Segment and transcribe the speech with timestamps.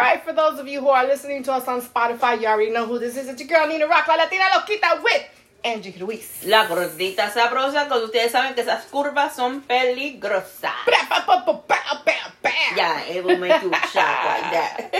[0.00, 2.70] All right, for those of you who are listening to us on Spotify, you already
[2.70, 3.28] know who this is.
[3.28, 5.24] It's your girl Nina Rock, la Latina Loquita with
[5.62, 6.42] Angie Ruiz.
[6.46, 10.72] La gordita sabrosa, cuando ustedes saben que esas curvas son peligrosas.
[12.74, 14.90] Yeah, it will make you shock like that.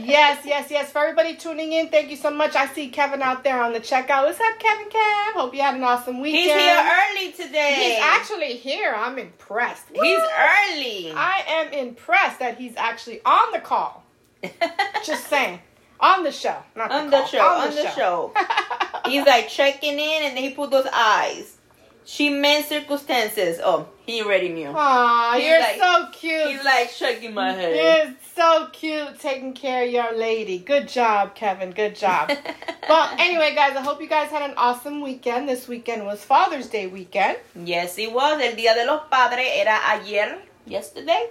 [0.00, 0.90] Yes, yes, yes.
[0.90, 2.56] For everybody tuning in, thank you so much.
[2.56, 4.24] I see Kevin out there on the checkout.
[4.24, 5.34] What's up, Kevin Kev?
[5.34, 6.50] Hope you had an awesome weekend.
[6.50, 7.94] He's here early today.
[7.94, 8.92] He's actually here.
[8.96, 9.84] I'm impressed.
[9.92, 11.12] He's early.
[11.14, 14.02] I am impressed that he's actually on the call.
[15.04, 15.60] Just saying.
[16.00, 16.56] On the show.
[16.74, 18.32] Not the on the show, on the show.
[19.06, 21.58] He's like checking in and then he put those eyes.
[22.04, 23.60] She meant circumstances.
[23.62, 24.72] Oh, he already knew.
[24.74, 26.48] Aw, you're like- so cute.
[26.48, 27.76] He's like shaking my head.
[28.06, 30.58] You're so cute taking care of your lady.
[30.58, 31.70] Good job, Kevin.
[31.70, 32.32] Good job.
[32.88, 35.48] well, anyway, guys, I hope you guys had an awesome weekend.
[35.48, 37.38] This weekend was Father's Day weekend.
[37.54, 38.40] Yes, it was.
[38.42, 41.28] El Día de los Padres era ayer, yesterday.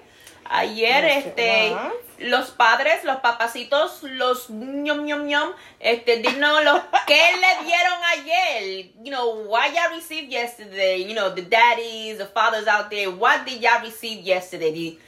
[0.54, 1.78] Ayer, it este,
[2.20, 8.91] los padres, los papacitos, los ñom ñom ñom, este, dinos los que le dieron ayer.
[9.02, 10.98] You know, what y'all received yesterday.
[11.07, 13.10] You know, the daddies, the fathers out there.
[13.10, 14.74] What did y'all receive yesterday?
[14.74, 14.99] The,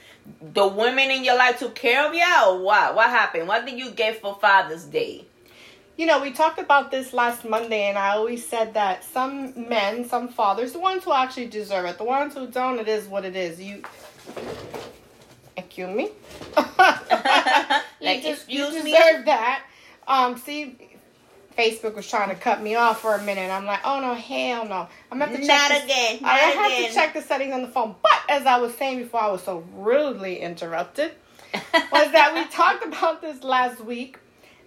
[0.54, 2.94] the women in your life took care of y'all, or what?
[2.94, 3.46] What happened?
[3.46, 5.26] What did you get for Father's Day?
[5.98, 10.08] You know, we talked about this last Monday, and I always said that some men,
[10.08, 13.26] some fathers, the ones who actually deserve it, the ones who don't, it is what
[13.26, 13.60] it is.
[13.60, 13.82] You.
[15.56, 16.04] Excuse me.
[16.56, 16.62] you,
[18.00, 18.92] Like, just, you excuse me?
[18.92, 19.64] deserve that.
[20.06, 20.76] Um, see,
[21.56, 23.50] Facebook was trying to cut me off for a minute.
[23.50, 24.88] I'm like, oh no, hell no.
[25.10, 25.48] I'm gonna have to check.
[25.58, 26.88] Not this- again, I have again.
[26.88, 27.94] to check the settings on the phone.
[28.02, 31.12] But as I was saying before, I was so rudely interrupted.
[31.54, 34.18] was that we talked about this last week,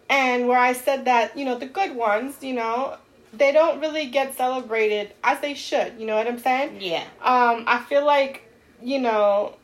[0.10, 2.96] and where I said that you know the good ones, you know,
[3.34, 6.00] they don't really get celebrated as they should.
[6.00, 6.78] You know what I'm saying?
[6.80, 7.04] yeah.
[7.22, 8.44] Um, I feel like
[8.82, 9.57] you know.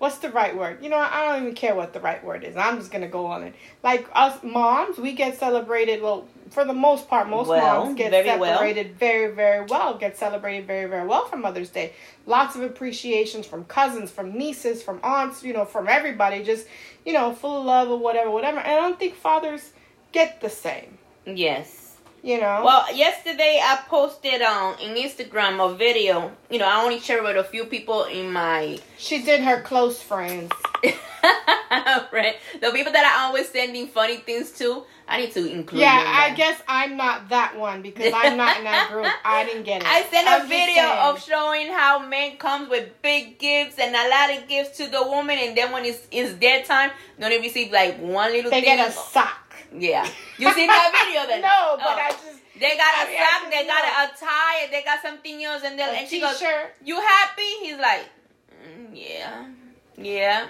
[0.00, 0.82] What's the right word?
[0.82, 2.56] You know, I don't even care what the right word is.
[2.56, 3.54] I'm just gonna go on it.
[3.82, 6.00] Like us moms, we get celebrated.
[6.00, 8.54] Well, for the most part, most Well, moms get very well.
[8.56, 9.98] celebrated very, very well.
[9.98, 11.92] Get celebrated very, very well for Mother's Day.
[12.24, 15.42] Lots of appreciations from cousins, from nieces, from aunts.
[15.44, 16.42] You know, from everybody.
[16.44, 16.66] Just
[17.04, 18.58] you know, full of love or whatever, whatever.
[18.58, 19.70] And I don't think fathers
[20.12, 20.96] get the same.
[21.26, 21.89] Yes.
[22.22, 22.62] You know.
[22.64, 26.32] Well, yesterday I posted on in Instagram a video.
[26.50, 30.02] You know, I only shared with a few people in my she did her close
[30.02, 30.52] friends.
[32.12, 32.36] right.
[32.60, 35.80] The people that I always sending funny things to, I need to include.
[35.80, 39.06] Yeah, in I guess I'm not that one because I'm not in that group.
[39.24, 39.88] I didn't get it.
[39.88, 44.08] I sent a I'm video of showing how men comes with big gifts and a
[44.10, 47.40] lot of gifts to the woman, and then when it's it's their time, they only
[47.40, 48.76] receive like one little They thing.
[48.76, 49.49] get a sock.
[49.78, 50.06] Yeah,
[50.38, 51.40] you seen that video then?
[51.50, 52.06] No, but Oh.
[52.06, 54.04] I just They got a mean, sock, they got know.
[54.04, 56.42] a, tie, and they got something else, and then and she goes.
[56.84, 58.04] "You happy?" He's like,
[58.62, 59.46] "Mm, "Yeah,
[59.96, 60.46] yeah."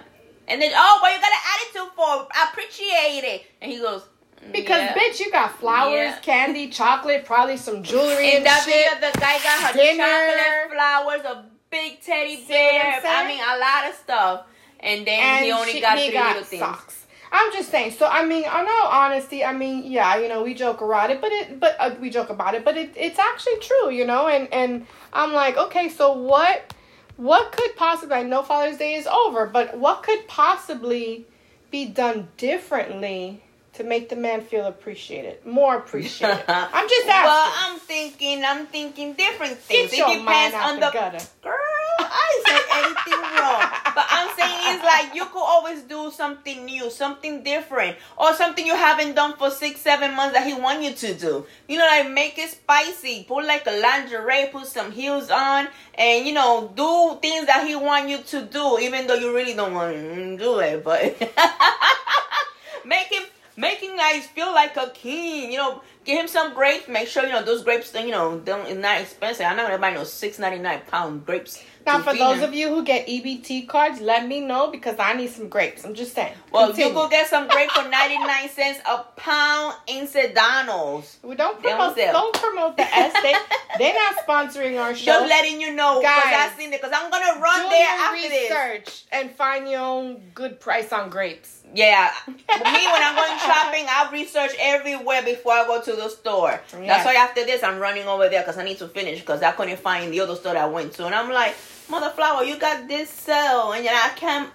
[0.48, 2.26] And then, oh, what you got an attitude for?
[2.34, 3.46] I Appreciate it.
[3.62, 4.02] And he goes,
[4.44, 6.18] "Mm, Because yeah." bitch, you got flowers, Yeah.
[6.22, 8.74] candy, chocolate, probably some jewelry In and that shit.
[8.74, 10.02] video, the guy got her Dinner.
[10.02, 13.00] chocolate flowers, a big teddy bear.
[13.06, 14.46] I mean, a lot of stuff.
[14.80, 16.99] And then and he only she- got he three got little things.
[17.32, 17.92] I'm just saying.
[17.92, 21.20] So I mean, in all honesty, I mean, yeah, you know, we joke around it,
[21.20, 24.26] but it, but uh, we joke about it, but it, it's actually true, you know.
[24.28, 26.74] And and I'm like, okay, so what,
[27.16, 28.16] what could possibly?
[28.16, 31.26] I know Father's Day is over, but what could possibly
[31.70, 33.42] be done differently
[33.74, 36.42] to make the man feel appreciated, more appreciated?
[36.48, 37.24] I'm just asking.
[37.24, 39.90] Well, I'm thinking, I'm thinking different things.
[39.92, 41.24] Get your it mind depends out on the the gutter.
[41.42, 41.54] girl.
[42.02, 43.99] I didn't say anything wrong, but
[44.40, 49.14] saying it's like you could always do something new, something different, or something you haven't
[49.14, 51.46] done for six, seven months that he want you to do.
[51.68, 53.24] You know, like make it spicy.
[53.24, 57.76] Put like a lingerie, put some heels on, and you know, do things that he
[57.76, 60.84] want you to do, even though you really don't want to do it.
[60.84, 61.20] But
[62.84, 63.24] make him
[63.60, 65.52] making guys feel like a king.
[65.52, 66.88] You know, give him some grapes.
[66.88, 67.94] Make sure you know those grapes.
[67.94, 69.46] You know, don't it's not expensive.
[69.46, 71.62] I'm not gonna buy no six ninety nine pound grapes.
[71.86, 75.30] Now, for those of you who get EBT cards, let me know because I need
[75.30, 75.82] some grapes.
[75.84, 76.34] I'm just saying.
[76.52, 76.92] well, Continue.
[76.92, 81.16] you could get some grapes for ninety nine cents a pound in Sedanos.
[81.22, 81.96] We don't promote.
[81.96, 82.12] don't.
[82.12, 83.14] Don't promote the S.
[83.22, 83.34] They
[83.78, 85.12] they're not sponsoring our show.
[85.12, 86.80] Just letting you know, Guys, I seen it.
[86.80, 88.50] Because I'm gonna run there after this.
[88.50, 91.59] research and find your own good price on grapes.
[91.74, 96.60] Yeah, me when I'm going shopping, I research everywhere before I go to the store.
[96.72, 96.86] Yes.
[96.86, 99.52] That's why after this, I'm running over there because I need to finish because I
[99.52, 101.54] couldn't find the other store that I went to, and I'm like,
[101.88, 104.50] Mother Flower, you got this sale, and then I can't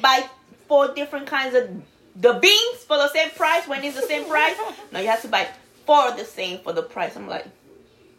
[0.00, 0.28] buy
[0.68, 1.70] four different kinds of
[2.14, 4.56] the beans for the same price when it's the same price.
[4.92, 5.48] No, you have to buy
[5.86, 7.16] four of the same for the price.
[7.16, 7.46] I'm like,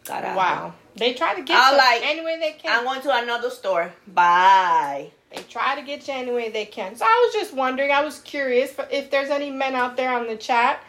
[0.06, 2.80] God, Wow, they try to get I like- any way they can.
[2.80, 3.94] I'm going to another store.
[4.08, 5.12] Bye.
[5.32, 6.96] They try to get you any way they can.
[6.96, 10.28] So I was just wondering, I was curious if there's any men out there on
[10.28, 10.82] the chat,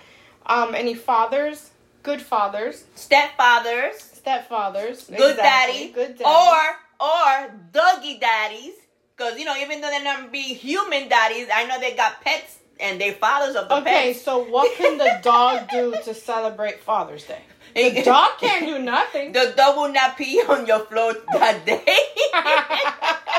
[0.46, 1.70] um, any fathers,
[2.02, 6.24] good fathers, Stepfathers, stepfathers, good exactly, daddy, good daddy.
[6.24, 8.72] or or doggy daddies.
[9.16, 12.58] Because you know, even though they're not be human daddies, I know they got pets
[12.80, 14.22] and they're fathers of the Okay, pets.
[14.22, 17.42] so what can the dog do to celebrate Father's Day?
[17.74, 19.32] The dog can't do nothing.
[19.32, 21.84] The dog will not pee on your floor that day.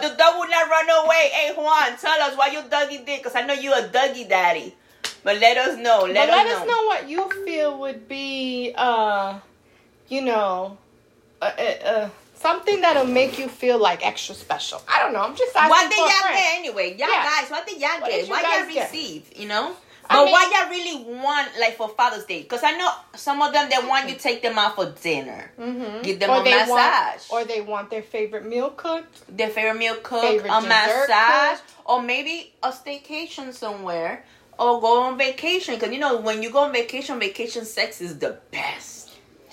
[0.00, 1.30] the dog will not run away.
[1.32, 4.74] Hey Juan, tell us why you doggy did, because I know you a doggy daddy.
[5.24, 6.02] But let us know.
[6.04, 6.56] Let, but us, let know.
[6.62, 9.38] us know what you feel would be, uh,
[10.08, 10.78] you know,
[11.42, 14.80] uh, uh, uh, something that'll make you feel like extra special.
[14.88, 15.20] I don't know.
[15.20, 16.90] I'm just asking What did y'all get anyway?
[16.96, 17.24] Y'all Yeah.
[17.40, 18.28] guys, what did y'all get?
[18.28, 18.90] What y'all get?
[18.92, 19.30] receive?
[19.36, 19.76] You know?
[20.10, 22.42] I But mean- what y'all really want, like for Father's Day?
[22.42, 26.02] Because I know some of them they want you take them out for dinner, Mhm.
[26.02, 29.22] give them or a they massage, Want, or they want their favorite meal cooked.
[29.36, 31.62] their favorite meal cooked, Favorite a massage, cook.
[31.84, 34.24] or maybe a staycation somewhere,
[34.58, 35.74] or go on vacation.
[35.74, 38.97] Because you know when you go on vacation, vacation sex is the best.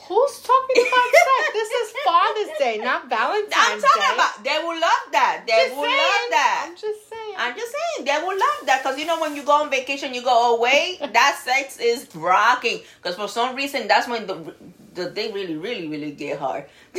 [0.08, 1.54] Who's talking about sex?
[1.54, 3.56] This is Father's Day, not Valentine's Day.
[3.58, 3.88] I'm Day.
[3.88, 5.44] talking about they will love that.
[5.48, 5.98] They Just will saying.
[5.98, 6.66] love that.
[6.70, 7.36] I'm just saying.
[7.38, 10.14] I'm just saying they will love that because you know when you go on vacation,
[10.14, 10.98] you go away.
[11.14, 14.54] that sex is rocking because for some reason that's when the
[14.94, 16.66] the day really, really, really get hard.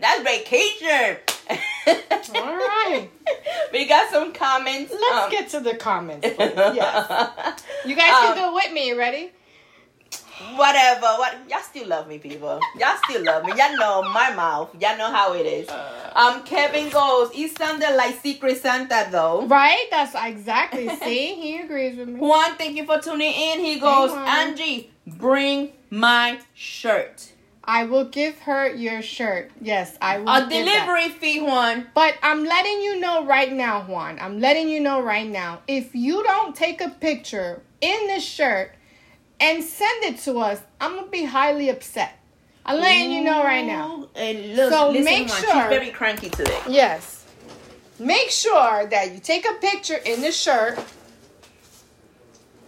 [0.00, 1.16] that's vacation.
[2.34, 3.08] All right.
[3.72, 4.92] We got some comments.
[4.92, 6.52] Let's um, get to the comments, please.
[6.56, 7.62] Yes.
[7.84, 8.92] You guys can Um, do it with me.
[8.94, 9.32] Ready?
[10.54, 11.06] Whatever.
[11.18, 12.60] What y'all still love me, people.
[12.78, 13.52] Y'all still love me.
[13.56, 14.70] Y'all know my mouth.
[14.80, 15.68] Y'all know how it is.
[16.14, 17.32] Um, Kevin goes.
[17.32, 19.46] He sounded like Secret Santa though.
[19.46, 19.86] Right?
[19.90, 20.88] That's exactly.
[20.96, 22.20] See, he agrees with me.
[22.20, 23.60] Juan, thank you for tuning in.
[23.60, 24.28] He goes, Juan.
[24.28, 27.32] Angie, bring my shirt.
[27.64, 29.50] I will give her your shirt.
[29.60, 30.28] Yes, I will.
[30.28, 30.86] A give that.
[30.86, 31.88] delivery fee, Juan.
[31.94, 34.18] But I'm letting you know right now, Juan.
[34.20, 35.62] I'm letting you know right now.
[35.66, 38.75] If you don't take a picture in this shirt
[39.40, 42.18] and send it to us, I'm gonna be highly upset.
[42.64, 43.96] I'm letting you know right now.
[44.00, 46.60] Ooh, And look, So listen, make sure- she's very cranky today.
[46.68, 47.24] Yes.
[47.98, 50.78] Make sure that you take a picture in the shirt.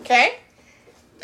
[0.03, 0.37] Okay?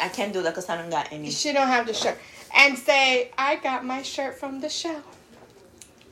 [0.00, 1.30] I can't do that because I don't got any.
[1.30, 2.18] She don't have the shirt.
[2.54, 5.00] And say, I got my shirt from the show.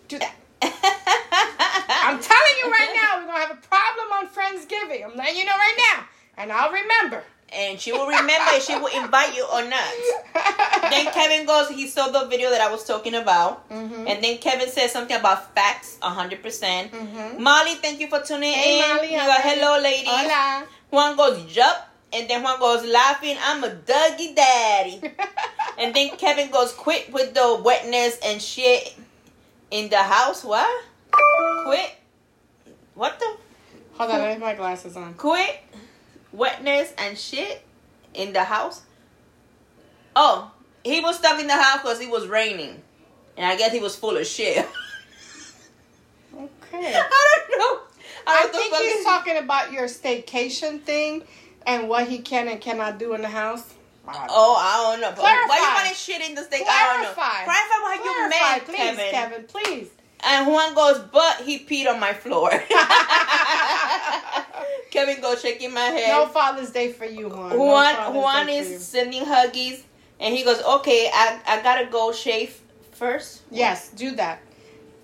[0.09, 0.35] Do that.
[0.63, 5.05] I'm telling you right now, we're gonna have a problem on Friendsgiving.
[5.05, 6.05] I'm letting you know right now.
[6.37, 7.25] And I'll remember.
[7.55, 9.93] And she will remember if she will invite you or not.
[10.91, 13.69] then Kevin goes, he saw the video that I was talking about.
[13.69, 14.09] Mhm.
[14.09, 16.43] And then Kevin says something about facts, 100%.
[16.43, 17.39] percent Mhm.
[17.39, 18.89] Molly, thank you for tuning Hey, in.
[18.97, 20.09] Molly, hello, ladies.
[20.09, 20.65] Hola.
[20.91, 21.89] Juan goes, yup.
[22.13, 25.01] And then Juan goes, laughing, I'm a doggy daddy.
[25.79, 28.95] and then Kevin goes, quit with the wetness and shit
[29.71, 30.43] in the house.
[30.45, 30.69] What?
[31.65, 31.97] Quit?
[32.95, 33.37] What the?
[33.99, 35.15] Hold on, I have my glasses on.
[35.15, 35.61] Quit
[36.33, 37.63] wetness and shit
[38.15, 38.83] in the house.
[40.15, 40.51] Oh,
[40.85, 42.83] he was stuck in the house because it was raining.
[43.37, 44.67] And I guess he was full of shit.
[46.35, 46.95] Okay.
[46.97, 47.81] I don't know.
[48.27, 51.23] I don't think he's fuck talking about your staycation thing
[51.67, 53.75] and what he can and cannot do in the house.
[54.09, 55.13] Oh, I don't know.
[55.13, 55.49] Clarify.
[55.49, 56.63] Why you want to shit in the steak?
[56.67, 57.13] I don't know.
[57.13, 57.45] Clarify.
[57.45, 59.11] Clarify what you Clarify, meant, please, Kevin.
[59.11, 59.91] Kevin, please.
[60.25, 62.51] And Juan goes, but he peed on my floor.
[64.91, 66.09] Kevin goes shaking my head.
[66.11, 67.59] No Father's Day for you, Juan.
[67.59, 69.83] Juan Father's Juan Day is sending huggies,
[70.21, 72.61] and he goes, okay, I I gotta go shave
[72.93, 73.43] first.
[73.51, 74.41] Yes, do that.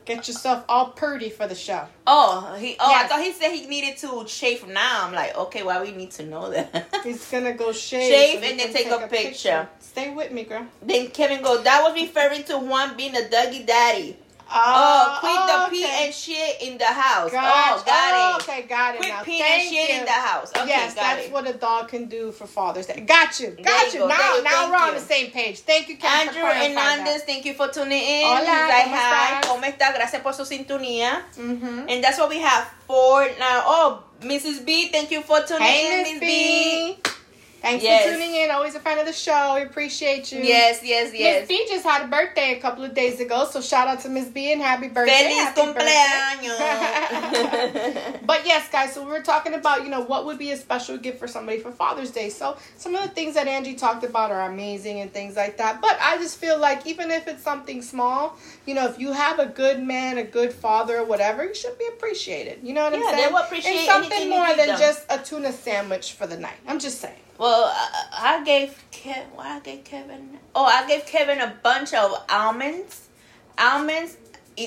[0.05, 1.87] Get yourself all purdy for the show.
[2.07, 2.77] Oh, he.
[2.81, 5.07] Oh, I thought he said he needed to shave now.
[5.07, 6.89] I'm like, okay, why we need to know that?
[7.05, 8.11] He's gonna go shave.
[8.11, 9.69] Shave he and then can take a picture.
[9.81, 10.67] Stay with me, girl.
[10.81, 14.17] then Kevin goes, that was referring to Juan being a doggy daddy.
[14.51, 16.05] Oh, quit the pee okay.
[16.07, 17.31] and shit in the house.
[17.33, 18.43] Oh, got Oh, it.
[18.43, 19.19] Okay, got it Quit now.
[19.19, 19.99] and Thank shit you.
[19.99, 20.51] in the house.
[20.57, 21.33] Okay, yes, that's it.
[21.33, 23.01] what a dog can do for Father's Day.
[23.01, 23.51] Got you.
[23.63, 23.99] Got you you.
[24.01, 24.09] go.
[24.09, 25.01] Now, you- now thank we're on you.
[25.01, 25.61] the same page.
[25.61, 28.27] Thank you, Kevin, Andrew Hernandez, thank you for tuning in.
[28.27, 29.93] Hola, like, ¿cómo hi, ¿cómo está?
[29.95, 31.23] Gracias por su sintonía.
[31.37, 31.87] Mm-hmm.
[31.89, 33.63] And that's what we have for now.
[33.67, 34.65] Oh, Mrs.
[34.65, 36.97] B, thank you for tuning Hey, in, Miss B.
[37.05, 37.11] B.
[37.61, 38.05] Thanks Yes.
[38.05, 38.51] for tuning in.
[38.53, 39.55] Always a fan of the show.
[39.57, 40.41] We appreciate you.
[40.43, 41.41] Yes, yes, yes.
[41.41, 41.49] Miss.
[41.49, 44.29] B just had a birthday a couple of days ago, so shout out to Miss
[44.29, 45.29] B and happy birthday.
[45.29, 45.61] Feliz happy
[46.49, 48.23] cumpleaños.
[48.29, 50.99] But yes, guys, so we were talking about, you know, what would be a special
[50.99, 52.29] gift for somebody for Father's Day.
[52.29, 55.81] So some of the things that Angie talked about are amazing and things like that.
[55.81, 58.37] But I just feel like even if it's something small,
[58.67, 61.79] you know, if you have a good man, a good father, or whatever, you should
[61.79, 62.61] be appreciated.
[62.63, 63.33] You know what I'm Yeah, they saying?
[63.33, 64.79] will appreciate and something anything more than them.
[64.79, 66.57] just a tuna sandwich for the night.
[66.67, 67.17] I'm just saying.
[67.39, 67.73] Well,
[68.13, 70.39] I, gave Kevin, what I gave Kevin?
[70.55, 73.09] Oh, I gave Kevin a bunch of almonds.
[73.57, 74.17] Almonds,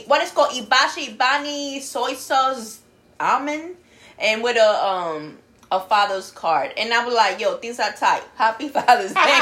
[0.07, 2.79] what is called Ibashi Ibani soy sauce
[3.19, 3.75] almond,
[4.19, 5.37] and with a um
[5.71, 6.73] a father's card.
[6.77, 8.23] And I was like, yo, things are tight.
[8.35, 9.39] Happy Father's Day.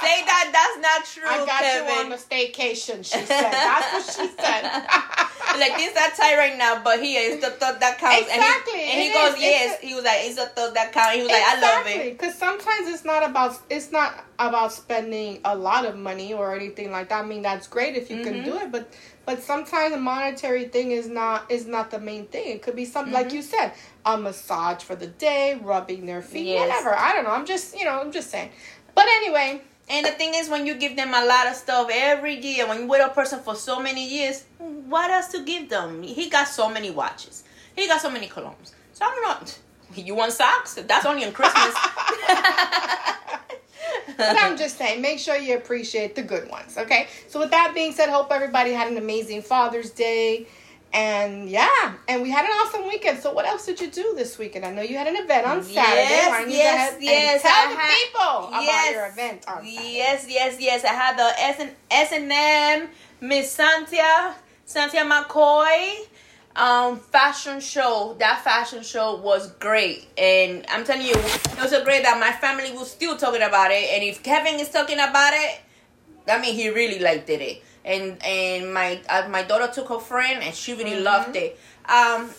[0.00, 1.88] Say that that's not true, I got Kevin.
[1.88, 2.98] you on the staycation.
[2.98, 3.50] She said.
[3.52, 4.62] That's what she said.
[5.58, 8.22] like things are tight right now, but here is the thought that counts.
[8.28, 9.40] Exactly, And he, and he goes, is.
[9.42, 9.82] yes.
[9.82, 11.14] A- he was like, it's the thought that counts.
[11.14, 12.18] He was like, I love it.
[12.18, 16.90] Because sometimes it's not about it's not about spending a lot of money or anything
[16.90, 17.24] like that.
[17.24, 18.44] I mean, that's great if you can Mhm.
[18.44, 18.92] do it, but
[19.24, 22.48] but sometimes a monetary thing is not is not the main thing.
[22.56, 23.34] It could be something like Mhm.
[23.34, 23.72] you said,
[24.06, 26.68] a massage for the day, rubbing their feet, Yes.
[26.68, 26.94] whatever.
[26.96, 27.30] I don't know.
[27.30, 28.50] I'm just you know I'm just saying.
[28.94, 32.36] But anyway, And the thing is, when you give them a lot of stuff every
[32.40, 36.02] year, when you're with a person for so many years, what else to give them?
[36.02, 37.44] He got so many watches.
[37.76, 38.72] He got so many colognes.
[38.94, 39.52] So I don't know.
[39.94, 40.74] You want socks?
[40.74, 41.72] That's only on Christmas.
[44.16, 46.78] but I'm just saying, make sure you appreciate the good ones.
[46.78, 47.08] Okay.
[47.28, 50.46] So with that being said, hope everybody had an amazing Father's Day.
[50.94, 53.18] And yeah, and we had an awesome weekend.
[53.18, 54.64] So what else did you do this weekend?
[54.64, 55.74] I know you had an event on Saturday.
[55.74, 59.44] Yes, Why yes, go ahead and yes, Tell I the had- people about your event
[59.48, 59.92] on Saturday.
[59.96, 60.84] Yes, yes, yes.
[60.84, 62.88] I had the S and S and M
[63.20, 64.34] Miss Santia
[64.66, 66.06] Santia McCoy
[66.54, 68.14] um fashion show.
[68.20, 72.30] That fashion show was great, and I'm telling you, it was so great that my
[72.30, 73.90] family was still talking about it.
[73.92, 75.60] And if Kevin is talking about it,
[76.28, 77.64] I mean, he really liked it.
[77.84, 81.02] And and my uh, my daughter took her friend, and she really Mhm.
[81.04, 81.58] loved it.
[81.86, 82.30] Um,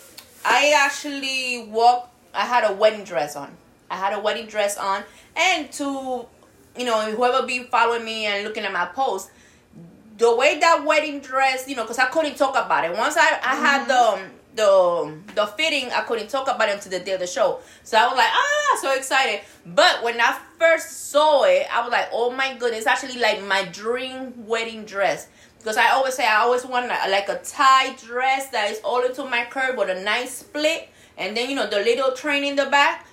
[0.44, 2.08] I actually walked.
[2.34, 3.56] I had a wedding dress on.
[3.90, 5.04] I had a wedding dress on,
[5.36, 6.26] and to
[6.76, 9.30] you know whoever be following me and looking at my post,
[10.18, 12.96] the way that wedding dress, you know, because I couldn't talk about it.
[12.96, 14.20] Once I I had the um,
[14.56, 17.60] the the fitting, I couldn't talk about it until the day of the show.
[17.84, 19.40] So I was like, ah, so excited.
[19.64, 23.42] But when I first saw it, I was like, oh my goodness, it's actually like
[23.44, 25.28] my dream wedding dress.
[25.66, 29.02] Because I always say I always want a- like a tie dress that is all
[29.02, 32.54] into my curve with a nice split, and then you know the little train in
[32.54, 33.04] the back.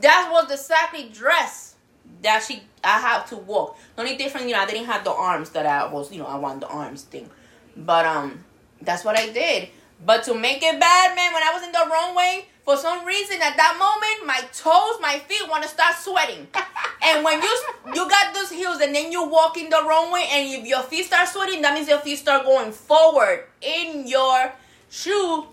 [0.00, 1.74] That was the exactly dress
[2.22, 3.76] that she I have to walk.
[3.96, 6.26] The only difference, you know, I didn't have the arms that I was, you know,
[6.26, 7.28] I want the arms thing.
[7.76, 8.44] But um
[8.80, 9.68] that's what I did.
[10.02, 13.04] But to make it bad, man, when I was in the wrong way, for some
[13.04, 16.46] reason at that moment, my toes, my feet want to start sweating.
[17.02, 17.62] and when you
[17.94, 20.82] you got those heels and then you walk in the wrong way and if your
[20.82, 24.52] feet start sweating, that means your feet start going forward in your
[24.88, 25.46] shoe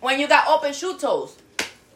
[0.00, 1.36] when you got open shoe toes.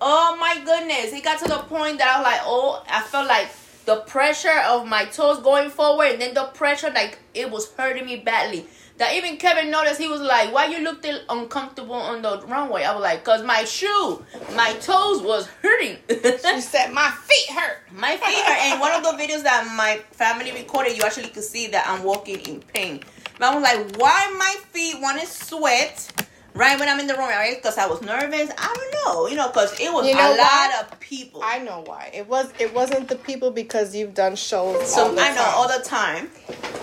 [0.01, 1.13] Oh my goodness.
[1.13, 3.49] It got to the point that I was like, oh, I felt like
[3.85, 8.07] the pressure of my toes going forward and then the pressure, like, it was hurting
[8.07, 8.67] me badly.
[8.99, 12.83] That even Kevin noticed, he was like, why you looked uncomfortable on the runway?
[12.83, 14.25] I was like, because my shoe,
[14.57, 15.99] my toes was hurting.
[16.09, 17.79] She said my feet hurt.
[17.93, 18.59] my feet hurt.
[18.59, 22.03] And one of the videos that my family recorded, you actually could see that I'm
[22.03, 23.05] walking in pain.
[23.39, 26.28] But I was like, why my feet want to sweat
[26.59, 27.29] right when I'm in the room?
[27.29, 27.57] Right?
[27.57, 28.51] Because I was nervous.
[28.59, 29.29] I don't know.
[29.29, 31.41] You know, because it was You know a lot of people.
[31.43, 32.11] I know why.
[32.13, 34.93] It was it wasn't the people because you've done shows.
[34.93, 35.55] so all the I know time.
[35.55, 36.31] all the time.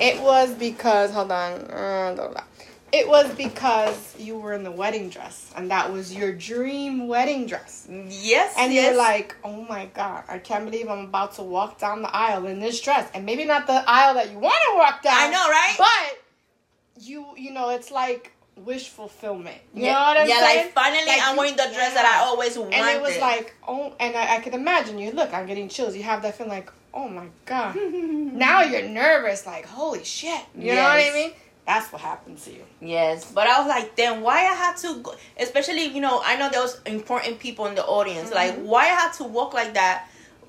[0.02, 2.44] It was because hold on, uh, blah, blah.
[2.92, 7.46] it was because you were in the wedding dress, and that was your dream wedding
[7.46, 7.88] dress.
[7.90, 8.54] Yes.
[8.58, 8.86] And yes.
[8.88, 12.46] you're like, oh my god, I can't believe I'm about to walk down the aisle
[12.48, 15.16] in this dress, and maybe not the aisle that you want to walk down.
[15.18, 15.76] I know, right?
[15.78, 19.58] But you, you know, it's like wish fulfillment.
[19.74, 20.66] You yeah, know what I'm yeah, saying?
[20.66, 22.74] like finally Like, I'm wearing the dress that I always wanted.
[22.76, 25.12] And it was like, oh, and I, I could imagine you.
[25.12, 25.96] Look, I'm getting chills.
[25.96, 27.76] You have that feeling like, oh my god.
[27.94, 30.42] now you're nervous, like holy shit.
[30.58, 31.32] You know what I mean?
[31.68, 32.62] That's what happened to you.
[32.80, 36.36] Yes, but I was like, then why I had to, go, especially you know, I
[36.38, 38.32] know there was important people in the audience.
[38.32, 38.68] Like, Mm-hmm.
[38.68, 40.08] why I had to walk like that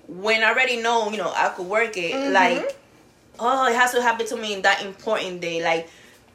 [0.08, 2.12] when I already know, you know, I could work it.
[2.14, 2.32] Mhm.
[2.32, 2.76] Like,
[3.40, 5.62] oh, it has to happen to me in that important day.
[5.64, 5.88] Like,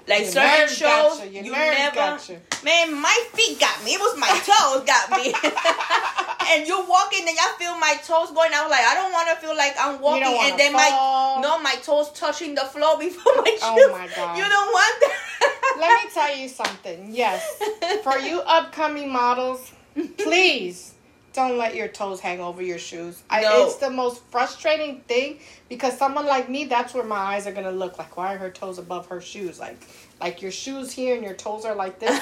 [0.07, 1.31] like Your certain shows, you.
[1.31, 1.95] Your you nerves never.
[1.95, 2.37] got you.
[2.63, 3.93] Man, my feet got me.
[3.93, 5.33] It was my toes got me.
[6.51, 8.51] and you walking and y'all feel my toes going.
[8.53, 11.37] I was like, I don't want to feel like I'm walking and then fall.
[11.37, 13.85] my no, my toes touching the floor before my oh shoes.
[13.87, 14.37] Oh my God.
[14.37, 15.77] You don't want that.
[15.79, 17.09] Let me tell you something.
[17.11, 17.61] Yes,
[18.03, 19.71] for you upcoming models,
[20.17, 20.93] please
[21.33, 23.21] don't let your toes hang over your shoes.
[23.29, 23.65] I, No.
[23.65, 27.71] it's the most frustrating thing because someone like me, that's where my eyes are gonna
[27.71, 28.17] look like.
[28.17, 29.59] Why are her toes above her shoes?
[29.59, 29.77] Like,
[30.19, 32.19] like your shoes here and your toes are like this.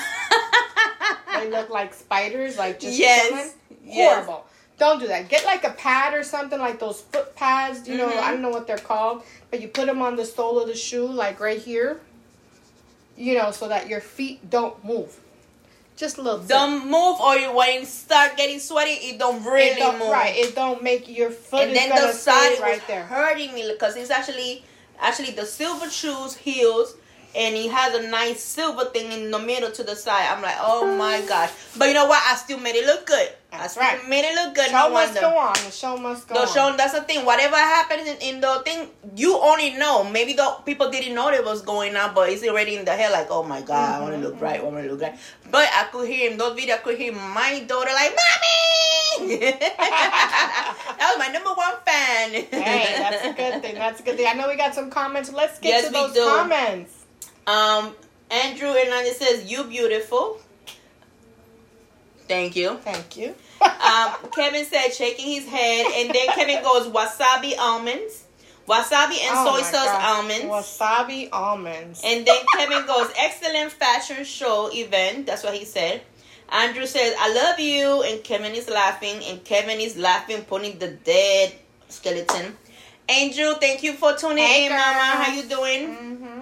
[1.34, 3.56] they look like spiders, like just Yes.
[3.88, 4.46] Horrible.
[4.78, 5.28] Don't do that.
[5.28, 7.88] Get like a pad or something like those foot pads.
[7.88, 8.18] You know, Mhm.
[8.18, 10.76] I don't know what they're called, but you put them on the sole of the
[10.76, 12.00] shoe, like right here.
[13.18, 15.20] You know, so that your feet don't move.
[16.00, 16.40] Just a little.
[16.40, 16.48] tip.
[16.48, 20.10] don't move or you, when it start getting sweaty, it don't really it don't, move.
[20.10, 20.34] Right.
[20.34, 23.04] It don't make your foot and then the side right there.
[23.04, 24.64] hurting me because it's actually
[24.98, 26.96] actually the silver shoes heels
[27.36, 30.28] and he has a nice silver thing in the middle to the side.
[30.30, 31.52] I'm like, oh my gosh!
[31.78, 32.22] But you know what?
[32.26, 33.30] I still made it look good.
[33.52, 34.10] That's I still right.
[34.10, 34.68] made it look good.
[34.70, 35.22] Show no must wonder.
[35.22, 35.54] go on.
[35.54, 36.48] The show must go The on.
[36.48, 37.26] show, that's the thing.
[37.26, 40.04] Whatever happens in, in the thing, you only know.
[40.04, 43.12] Maybe the people didn't know it was going on, but it's already in the head.
[43.12, 44.44] Like, oh my god, I want to look mm-hmm.
[44.44, 44.60] right.
[44.60, 45.18] I want to look right.
[45.50, 46.38] But I could hear him.
[46.38, 46.76] those videos.
[46.76, 52.32] I could hear my daughter like, "Mommy!" that was my number one fan.
[52.32, 53.76] Hey, that's a good thing.
[53.76, 54.28] That's a good thing.
[54.28, 55.32] I know we got some comments.
[55.34, 56.24] Let's get Yes, to those do.
[56.24, 56.99] comments.
[57.48, 57.94] Um,
[58.30, 60.40] Andrew Hernandez says, "You beautiful."
[62.28, 62.78] Thank you.
[62.84, 63.36] Thank you.
[63.62, 68.24] Um, Kevin said, shaking his head, and then Kevin goes, "Wasabi almonds,
[68.68, 70.02] wasabi and Oh soy sauce God.
[70.18, 72.02] almonds." Wasabi almonds.
[72.06, 75.26] And then Kevin goes, excellent fashion show event.
[75.26, 76.02] That's what he said.
[76.52, 78.04] Andrew says, I love you.
[78.04, 79.22] And Kevin is laughing.
[79.28, 81.54] And Kevin is laughing, putting the dead
[81.88, 82.56] skeleton.
[83.08, 84.78] Angel, thank you for tuning Hey, in, girl.
[84.78, 85.24] mama.
[85.24, 85.88] How you doing?
[85.90, 86.39] Mhm.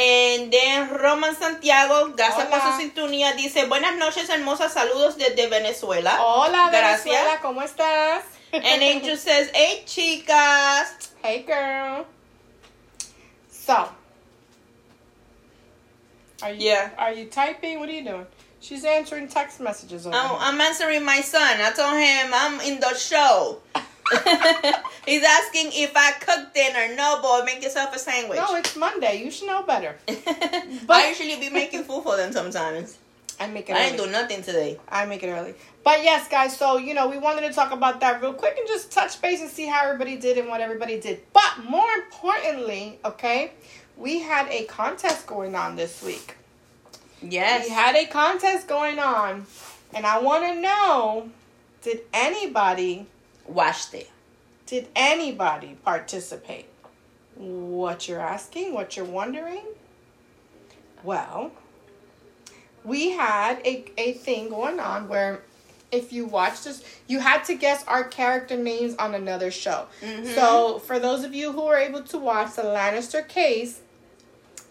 [0.00, 2.72] And then Roman Santiago, gracias por Hola.
[2.76, 3.32] su sintonía.
[3.34, 4.72] Dice, buenas noches, hermosas.
[4.72, 6.22] Saludos desde Venezuela.
[6.22, 7.04] Hola, Gracias.
[7.04, 7.40] Venezuela.
[7.42, 8.22] ¿Cómo estás?
[8.52, 11.10] And Angel says, hey, chicas.
[11.20, 12.06] Hey, girl.
[13.50, 13.88] So,
[16.42, 16.90] are you Yeah.
[16.96, 17.80] are you typing?
[17.80, 18.26] What are you doing?
[18.60, 20.36] She's answering text messages over here.
[20.40, 21.60] I'm answering my son.
[21.60, 23.58] I told him I'm in the show.
[25.06, 26.94] He's asking if I cook dinner.
[26.94, 28.38] No, boy, make yourself a sandwich.
[28.38, 29.22] No, it's Monday.
[29.22, 29.96] You should know better.
[30.08, 32.98] I usually be making food for them sometimes.
[33.40, 33.74] I make it.
[33.74, 33.96] I early.
[33.96, 34.78] didn't do nothing today.
[34.88, 35.54] I make it early.
[35.84, 38.66] But yes, guys, so you know, we wanted to talk about that real quick and
[38.66, 41.20] just touch base and see how everybody did and what everybody did.
[41.32, 43.52] But more importantly, okay,
[43.96, 46.34] we had a contest going on this week.
[47.22, 47.64] Yes.
[47.64, 49.46] We had a contest going on,
[49.94, 51.30] and I want to know
[51.82, 53.06] did anybody
[53.48, 54.10] Washed it.
[54.66, 56.66] did anybody participate?
[57.36, 59.64] What you're asking, what you're wondering?
[61.02, 61.52] Well,
[62.84, 65.42] we had a, a thing going on where
[65.90, 69.86] if you watched this, you had to guess our character names on another show.
[70.02, 70.34] Mhm.
[70.34, 73.80] So, for those of you who were able to watch the Lannister case,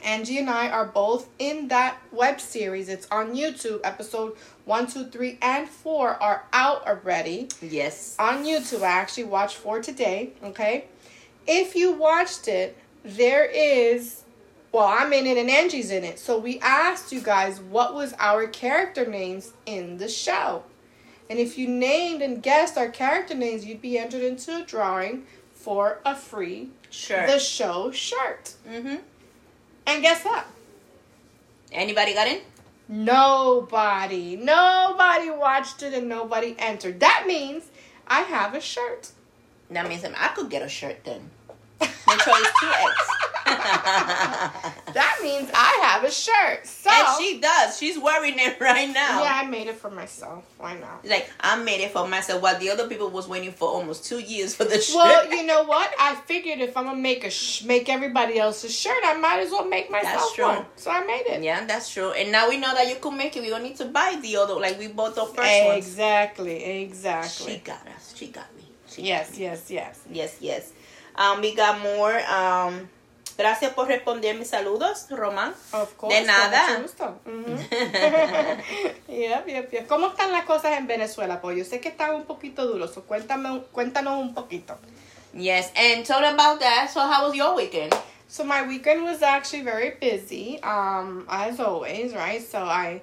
[0.04, 2.88] Angie and I are both in that web series.
[2.90, 3.82] It's on YouTube.
[3.84, 8.16] Episode one, two, three, and 4 are out already Yes.
[8.20, 8.84] on YouTube.
[8.84, 10.32] I actually watched four today.
[10.44, 10.86] Okay.
[11.48, 14.24] If you watched it, there is,
[14.72, 16.20] well, I'm in it and Angie's in it.
[16.20, 20.64] So we asked you guys what was our character names in the show.
[21.30, 25.24] And if you named and guessed our character names, you'd be entered into a drawing
[25.54, 27.28] for a free Sure.
[27.28, 28.54] The Show shirt.
[28.70, 28.96] mm-hmm.
[29.88, 30.45] And guess what?
[31.71, 32.41] Anybody got in?
[32.89, 37.00] Nobody, nobody watched it and nobody entered.
[37.00, 37.63] That means
[38.06, 39.12] I have a shirt.
[39.71, 41.30] That means I could get a shirt then.
[41.80, 41.88] The
[42.23, 43.16] choice two X.
[44.94, 46.66] That means I have a shirt.
[46.66, 47.78] So and she does.
[47.78, 49.24] She's wearing it right now.
[49.24, 50.44] yeah, I made it for myself.
[50.58, 51.06] Why not?
[51.06, 54.20] Like I made it for myself, while the other people was waiting for almost two
[54.20, 54.96] years for the shirt.
[54.96, 55.94] Well, you know what?
[56.00, 59.52] I figured if I'm gonna make a sh- make everybody else's shirt, I might as
[59.52, 60.46] well make myself That's true.
[60.46, 60.66] one.
[60.78, 61.44] So I made it.
[61.44, 62.12] yeah, that's true.
[62.12, 63.42] And now we know that you can make it.
[63.44, 64.56] We don't need to buy the other.
[64.56, 65.78] Like we bought the first one.
[65.78, 66.64] Exactly.
[66.64, 67.54] Exactly.
[67.54, 68.14] She got us.
[68.16, 68.64] She got me.
[68.90, 69.30] She Yes.
[69.30, 69.44] got me.
[69.46, 69.70] Yes.
[69.70, 70.00] Yes.
[70.12, 70.72] Yes, yes.
[71.16, 72.18] Um, we got more.
[72.22, 72.90] Um,
[73.38, 75.54] gracias por responder mis saludos, Román.
[75.71, 76.15] Of course.
[76.15, 76.67] De con nada.
[76.67, 77.19] mucho gusto.
[79.08, 79.88] Yep.
[79.88, 81.39] ¿Cómo están las cosas en Venezuela?
[81.41, 82.93] Pues yo sé que están un poquito duros.
[82.93, 84.78] So cuéntame, cuéntanos un poquito.
[85.34, 86.89] Yes, and talk about that.
[86.89, 87.93] So, how was your weekend?
[88.28, 92.41] So my weekend was actually very busy, um, as always, right?
[92.41, 93.02] So I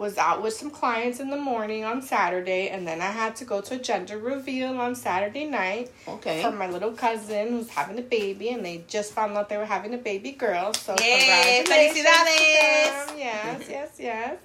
[0.00, 3.44] was out with some clients in the morning on Saturday, and then I had to
[3.44, 6.40] go to a gender reveal on Saturday night Okay.
[6.42, 9.66] for my little cousin who's having a baby, and they just found out they were
[9.66, 10.72] having a baby girl.
[10.72, 13.18] So Yay, felicidades.
[13.18, 14.38] Yes, yes, yes.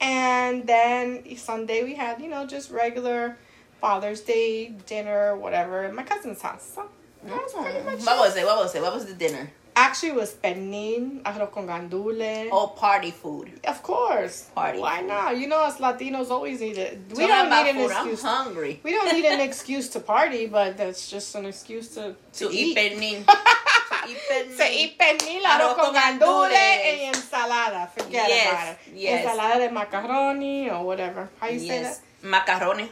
[0.00, 3.36] And then Sunday we had, you know, just regular
[3.82, 6.72] Father's Day dinner, whatever, at my cousin's house.
[6.74, 6.88] So
[7.24, 8.46] that was pretty much What was it?
[8.46, 8.80] What was it?
[8.80, 9.50] What was the dinner?
[9.84, 12.48] Actually, was pernil, arroz con gandules.
[12.52, 13.48] Oh, party food.
[13.72, 14.36] Of course.
[14.54, 15.08] Party Why food.
[15.08, 15.36] not?
[15.40, 16.92] You know, us Latinos always need it.
[17.16, 18.22] We Talking don't need an food, I'm excuse.
[18.22, 18.72] hungry.
[18.82, 22.54] We don't need an excuse to party, but that's just an excuse to, To, to,
[22.54, 22.78] eat eat.
[22.78, 23.18] pernil.
[23.26, 24.56] to eat pernil.
[24.60, 27.88] Se eat pernil, Arroz con gandules, and ensalada.
[27.96, 28.78] Forget Yes, about it.
[28.94, 29.24] yes.
[29.24, 31.22] Ensalada de macaroni or whatever.
[31.40, 31.96] How you say that?
[31.96, 32.00] Yes.
[32.22, 32.88] Macarrones.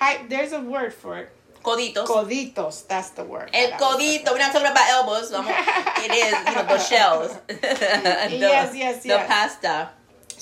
[0.00, 1.28] Hi, there's a word for it.
[1.62, 2.06] Coditos.
[2.06, 2.86] Coditos.
[2.86, 3.50] That's the word.
[3.52, 4.32] El that I was looking codito.
[4.32, 5.32] We're not talking about elbows.
[6.04, 7.38] It is, you know, the shells.
[7.46, 9.90] the, Yes, yes, The pasta.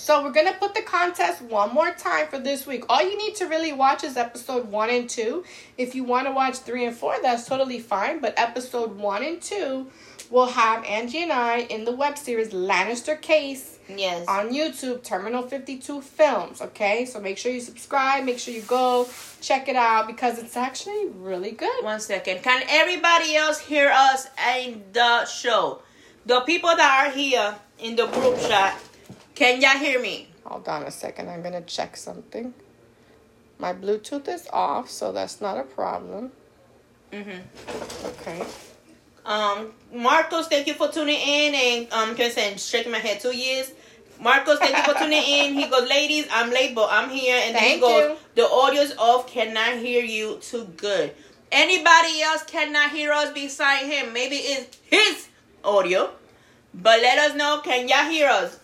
[0.00, 2.85] So we're gonna put the contest one more time for this week.
[2.88, 5.44] All you need to really watch is episode one and two.
[5.76, 8.18] If you want to watch three and four, that's totally fine.
[8.18, 9.90] But episode one and two
[10.30, 14.26] we'll have Angie and I in the web series Lannister Case Yes.
[14.28, 16.62] on YouTube, Terminal 52 Films.
[16.62, 19.08] Okay, so make sure you subscribe, make sure you go
[19.40, 21.84] check it out because it's actually really good.
[21.84, 22.42] One second.
[22.42, 25.82] Can everybody else hear us in the show?
[26.26, 28.78] The people that are here in the group chat,
[29.34, 30.28] can y'all hear me?
[30.44, 32.54] Hold on a second, I'm gonna check something.
[33.58, 36.32] My Bluetooth is off, so that's not a problem.
[37.12, 38.06] Mm-hmm.
[38.06, 38.42] Okay.
[39.24, 43.37] Um, Marcos, thank you for tuning in, and um, can say shaking my head two
[43.37, 43.72] years.
[44.20, 45.54] Marcos, thank you for tuning in.
[45.54, 47.40] He goes, ladies, I'm late, but I'm here.
[47.42, 48.16] And then he goes, you.
[48.35, 51.14] the audio's off, cannot hear you too good.
[51.50, 54.12] Anybody else cannot hear us beside him?
[54.12, 55.28] Maybe it's his
[55.64, 56.11] audio,
[56.74, 57.61] but let us know.
[57.64, 58.59] Can y'all hear us?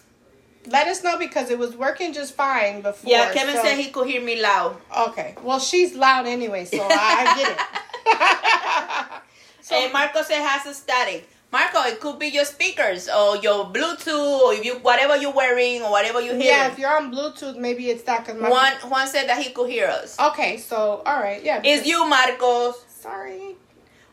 [0.68, 3.10] Let us know because it was working just fine before.
[3.10, 4.76] Yeah, Kevin so- said he could hear me loud.
[5.08, 5.36] Okay.
[5.42, 9.22] Well, she's loud anyway, so I, I get it.
[9.66, 11.28] so, and Marco said has a static.
[11.52, 15.80] Marco, it could be your speakers or your Bluetooth or if you whatever you're wearing
[15.82, 16.52] or whatever you hear.
[16.52, 18.50] yeah, if you're on Bluetooth, maybe it's that because my.
[18.50, 20.18] Juan Juan said that he could hear us.
[20.20, 21.60] Okay, so all right, yeah.
[21.64, 22.84] It's you, Marcos.
[22.88, 23.56] Sorry.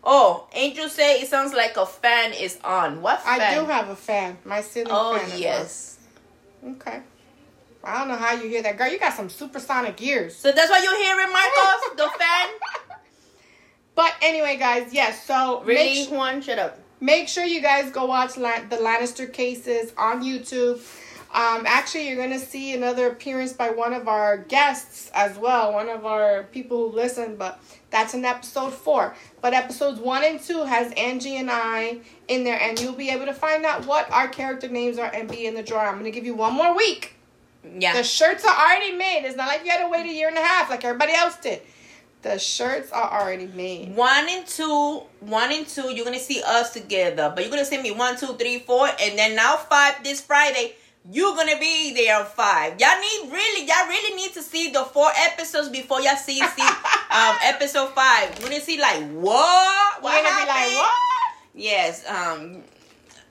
[0.03, 3.01] Oh, Angel say it sounds like a fan is on.
[3.01, 3.41] What fan?
[3.41, 4.37] I do have a fan.
[4.45, 5.29] My ceiling Oh fan.
[5.31, 5.97] is yes.
[6.75, 7.01] Okay.
[7.85, 8.87] I don't know how you hear that, girl.
[8.89, 10.35] You got some supersonic ears.
[10.37, 12.47] So that's why you're hearing Marcos, the fan.
[14.23, 15.23] Anyway, guys, yes.
[15.25, 16.05] so Really,
[16.41, 16.79] shut up.
[16.99, 20.79] make sure you guys go watch Lan- the Lannister cases on YouTube.
[21.33, 25.89] Um, actually, you're gonna see another appearance by one of our guests as well, one
[25.89, 27.36] of our people who listen.
[27.38, 27.59] But
[27.89, 29.15] that's in episode four.
[29.41, 33.25] But episodes one and two has Angie and I in there, and you'll be able
[33.25, 35.81] to find out what our character names are and be in the drawer.
[35.88, 37.15] I'm gonna give you one more week.
[37.79, 37.93] Yeah.
[37.93, 39.25] The shirts are already made.
[39.25, 41.36] It's not like you had to wait a year and a half like everybody else
[41.38, 41.62] did.
[42.23, 43.95] The shirts are already made.
[43.95, 47.31] One and two, one and two, you're gonna see us together.
[47.36, 50.73] But you're gonna see me one, two, three, four, and then now five this Friday.
[51.12, 52.79] You're gonna be there on five.
[52.79, 56.62] Y'all need really, y'all really need to see the four episodes before y'all see see
[57.12, 58.39] um episode five.
[58.39, 60.01] You're gonna see like what?
[60.01, 60.75] What be like, happened?
[60.77, 60.93] what?
[61.55, 62.63] Yes, um,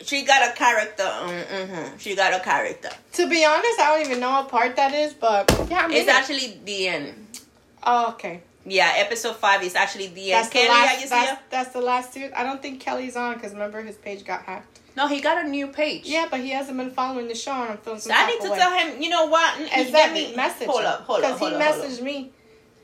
[0.02, 1.02] she got a character.
[1.04, 2.90] Um, hmm She got a character.
[3.14, 5.96] To be honest, I don't even know what part that is, but yeah, I mean,
[5.96, 7.26] It's actually the end.
[7.84, 8.42] oh, okay.
[8.64, 10.44] Yeah, episode five is actually the end.
[10.44, 10.94] That's the Kelly, how last.
[10.94, 11.38] you see That's, her?
[11.50, 12.30] that's the last two.
[12.36, 14.80] I don't think Kelly's on because remember his page got hacked.
[14.96, 16.02] No, he got a new page.
[16.06, 18.40] Yeah, but he hasn't been following the show, and I'm feeling some So I need
[18.42, 18.58] to way.
[18.58, 19.58] tell him, you know what?
[19.58, 20.66] Let that me me message?
[20.68, 22.30] Hold up, hold up, Because he hold up, hold messaged me.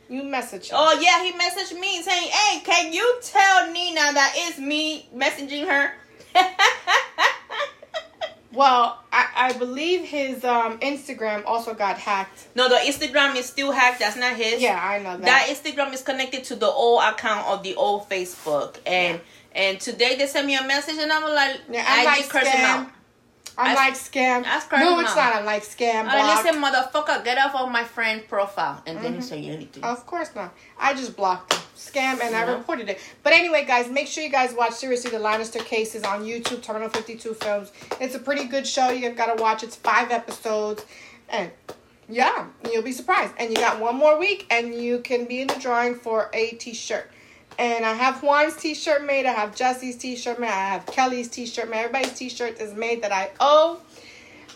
[0.09, 0.77] You messaged him.
[0.79, 5.67] Oh yeah, he messaged me saying, "Hey, can you tell Nina that it's me messaging
[5.69, 5.93] her?"
[8.53, 12.49] Well, I, I believe his um Instagram also got hacked.
[12.55, 13.99] no, the Instagram is still hacked.
[14.01, 14.63] That's not his.
[14.63, 15.23] Yeah, I know that.
[15.23, 19.21] That Instagram is connected to the old account of the old Facebook, and
[19.55, 22.23] and today they sent me a message, and I was like, Yeah, I I'm like
[22.23, 22.65] did curse him scam.
[22.65, 22.91] out.
[23.61, 24.45] I'm I- like scam.
[24.47, 25.17] I No, it's out.
[25.17, 25.35] not.
[25.37, 26.07] I'm like scam.
[26.07, 26.45] I blocked.
[26.45, 29.05] listen, motherfucker, get off of my friend profile, and Mm-hmm.
[29.05, 29.83] then he say anything.
[29.85, 30.55] Of course not.
[30.79, 31.61] I just blocked them.
[31.79, 32.99] Scam and I reported it.
[33.23, 36.89] But anyway, guys, make sure you guys watch seriously the Lannister cases on YouTube, Terminal
[36.89, 37.71] 52 Films.
[38.01, 38.91] It's a pretty good show.
[38.91, 39.63] You have gotta watch.
[39.63, 40.85] It's five episodes.
[41.29, 41.51] And
[42.09, 43.33] yeah, you'll be surprised.
[43.39, 46.51] And you got one more week and you can be in the drawing for a
[46.51, 47.11] t-shirt.
[47.61, 49.27] And I have Juan's t-shirt made.
[49.27, 50.49] I have Jesse's t-shirt made.
[50.49, 51.79] I have Kelly's t-shirt made.
[51.79, 53.81] Everybody's t-shirt is made that I owe.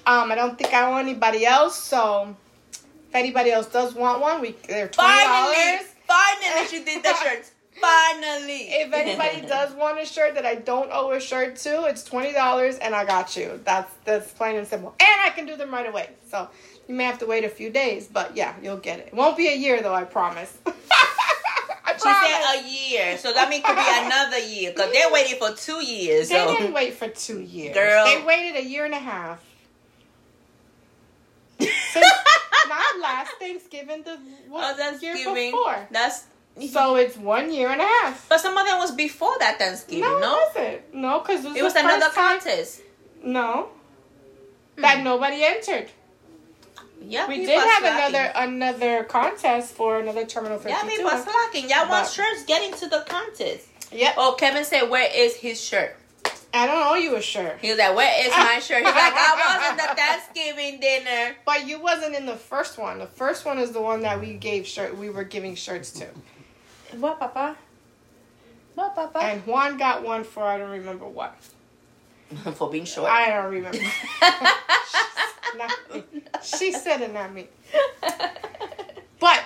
[0.06, 1.76] Um, I don't think I owe anybody else.
[1.76, 2.34] So
[2.72, 5.91] if anybody else does want one, we they're twenty Finally, dollars.
[6.12, 7.52] Finally, she did the shirts.
[7.80, 8.68] Finally.
[8.68, 12.32] If anybody does want a shirt that I don't owe a shirt to, it's twenty
[12.32, 13.60] dollars, and I got you.
[13.64, 14.94] That's that's plain and simple.
[15.00, 16.10] And I can do them right away.
[16.30, 16.48] So
[16.88, 19.06] you may have to wait a few days, but yeah, you'll get it.
[19.08, 20.56] It won't be a year though, I promise.
[20.66, 25.38] I She said a year, so that means could be another year because they're waiting
[25.38, 26.28] for two years.
[26.28, 27.74] They So didn't wait for two years.
[27.74, 28.04] Girl.
[28.04, 29.44] They waited a year and a half.
[31.60, 32.06] Since
[32.68, 35.50] not last Thanksgiving, the what, oh, that's year giving.
[35.52, 35.88] before.
[35.90, 36.24] That's
[36.70, 38.26] So it's one year and a half.
[38.28, 40.02] but some of them was before that Thanksgiving.
[40.02, 40.94] no, No, it wasn't.
[40.94, 42.82] No, because it was another contest.
[43.24, 43.68] No,
[44.76, 44.82] hmm.
[44.82, 45.88] that nobody entered.
[47.04, 48.14] Yeah, We did have slacking.
[48.14, 50.96] another another contest for another Terminal Yeah, 52.
[50.96, 51.68] people are slacking.
[51.68, 52.44] Y'all want shirts?
[52.44, 53.66] Get into the contest.
[53.90, 54.14] Yep.
[54.16, 55.96] Oh, Kevin said, "Where is his shirt?"
[56.54, 57.58] I don't owe you a shirt.
[57.60, 59.94] He was like, "Where is my shirt?" He's like, "I was at the
[60.34, 62.98] Thanksgiving dinner." But you wasn't in the first one.
[62.98, 64.96] The first one is the one that we gave shirt.
[64.96, 66.08] We were giving shirts to,
[66.98, 67.56] What, Papa?
[68.74, 69.18] What, Papa?
[69.18, 71.34] and Juan got one for I don't remember what.
[72.54, 73.10] for being short.
[73.10, 73.78] I don't remember.
[75.56, 76.04] Not me.
[76.42, 77.48] She said it, not me.
[79.20, 79.44] But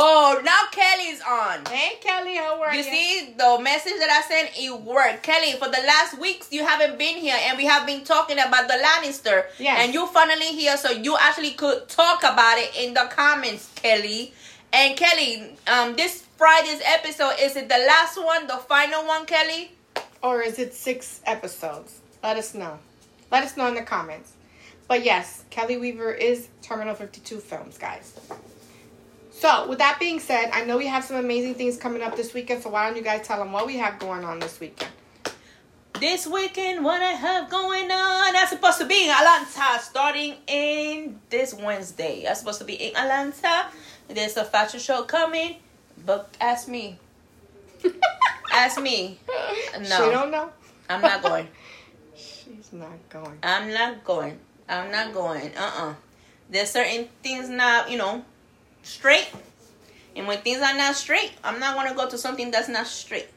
[0.00, 1.66] Oh, now Kelly's on.
[1.66, 2.78] Hey Kelly, how are you?
[2.78, 4.50] You see the message that I sent?
[4.56, 5.24] It worked.
[5.24, 8.68] Kelly, for the last weeks you haven't been here and we have been talking about
[8.68, 9.46] the Lannister.
[9.58, 9.80] Yes.
[9.82, 14.32] And you finally here so you actually could talk about it in the comments, Kelly.
[14.72, 19.72] And Kelly, um this Friday's episode, is it the last one, the final one, Kelly?
[20.22, 21.98] Or is it six episodes?
[22.22, 22.78] Let us know.
[23.32, 24.34] Let us know in the comments.
[24.86, 28.14] But yes, Kelly Weaver is Terminal 52 Films, guys.
[29.38, 32.34] So, with that being said, I know we have some amazing things coming up this
[32.34, 34.90] weekend, so why don't you guys tell them what we have going on this weekend?
[36.00, 38.32] This weekend, what I have going on?
[38.32, 42.22] That's supposed to be in Atlanta starting in this Wednesday.
[42.24, 43.68] That's supposed to be in Atlanta.
[44.08, 45.56] There's a fashion show coming,
[46.04, 46.98] but ask me.
[48.52, 49.20] ask me.
[49.72, 50.50] She No, don't know.
[50.90, 51.46] I'm not going.
[52.16, 53.38] She's not going.
[53.44, 54.36] I'm not going.
[54.68, 55.56] I'm not going.
[55.56, 55.94] Uh uh
[56.50, 58.24] There's certain things now, you know,
[58.88, 59.28] straight.
[60.16, 62.86] And when things are not straight, I'm not going to go to something that's not
[62.86, 63.28] straight.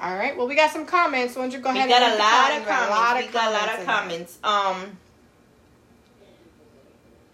[0.00, 0.36] All right.
[0.36, 1.34] Well, we got some comments.
[1.36, 2.96] Why don't you go We ahead got and a read the lot of comments?
[2.98, 3.26] comments.
[3.28, 4.38] We got a lot of comments.
[4.44, 4.98] Um.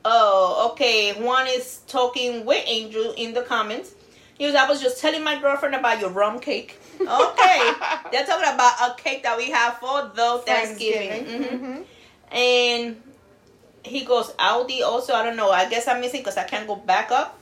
[0.04, 1.12] Oh, okay.
[1.22, 3.94] One is talking with Angel in the comments.
[4.38, 4.54] He was.
[4.54, 6.78] I was just telling my girlfriend about your rum cake.
[7.00, 7.06] Okay,
[8.12, 11.24] they're talking about a cake that we have for the Thanksgiving.
[11.24, 11.60] Mhm.
[11.60, 11.84] Mhm.
[12.34, 13.02] And
[13.84, 14.82] he goes Audi.
[14.82, 15.50] Also, I don't know.
[15.50, 17.38] I guess I'm missing because I can't go back up.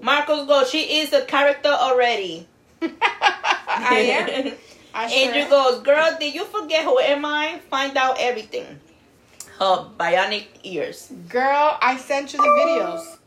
[0.00, 0.70] Marcos goes.
[0.70, 2.46] She is a character already.
[2.82, 4.54] I am.
[4.94, 7.60] I Andrew goes, Girl, did you forget who am I?
[7.70, 8.80] Find out everything.
[9.58, 11.12] Her bionic ears.
[11.28, 13.18] Girl, I sent you the videos.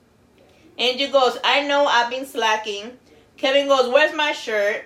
[0.78, 2.98] Andrew goes, I know I've been slacking.
[3.38, 4.86] Kevin goes, Where's my shirt?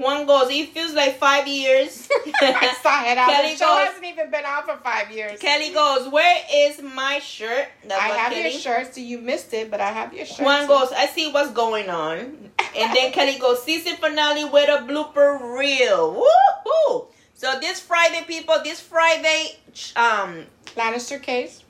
[0.00, 2.08] Juan goes, It feels like five years.
[2.42, 3.16] I saw it.
[3.16, 5.38] Kelly the show goes- hasn't even been out for five years.
[5.38, 7.68] Kelly goes, Where is my shirt?
[7.84, 8.50] That's I have Kelly.
[8.50, 10.38] your shirt, so you missed it, but I have your shirt.
[10.62, 10.68] Too.
[10.68, 12.18] goes, I see what's going on.
[12.74, 16.24] And then Kelly goes, season finale with a blooper reel.
[16.24, 17.08] Woohoo!
[17.34, 19.58] So this Friday, people, this Friday,
[19.96, 21.62] um, Lannister case.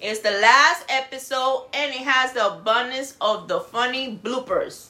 [0.00, 4.88] It's the last episode and it has the abundance of the funny bloopers.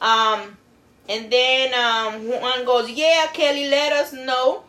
[0.00, 0.56] Um
[1.08, 4.64] and then um one goes, Yeah, Kelly, let us know.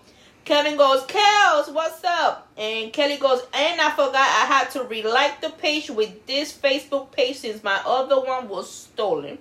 [0.45, 2.49] Kevin goes, Kels, what's up?
[2.57, 7.11] And Kelly goes, and I forgot I had to relight the page with this Facebook
[7.13, 9.37] page since my other one was stolen.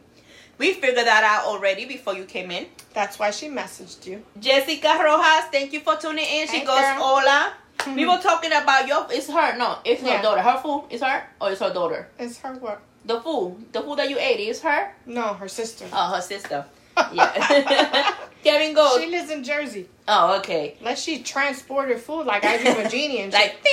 [0.59, 2.67] We figured that out already before you came in.
[2.95, 4.23] That's why she messaged you.
[4.39, 6.47] Jessica Rojas, thank you for tuning in.
[6.47, 6.99] She Hey, goes, girl.
[7.03, 7.53] Hola.
[7.79, 7.97] Mhm.
[7.97, 9.05] We were talking about your.
[9.11, 9.57] It's her.
[9.57, 10.41] No, it's her daughter.
[10.41, 12.07] Her food is her, or it's her daughter.
[12.17, 12.81] It's her what?
[13.05, 14.93] The food, the food that you ate is her.
[15.07, 15.87] No, her sister.
[15.93, 16.65] Oh, her sister.
[17.13, 18.15] Yeah.
[18.45, 19.01] Kevin goes.
[19.01, 19.89] She lives in Jersey.
[20.09, 20.77] oh, okay.
[20.83, 23.33] Let she transported food like I do a genie and.
[23.39, 23.73] Like, ding.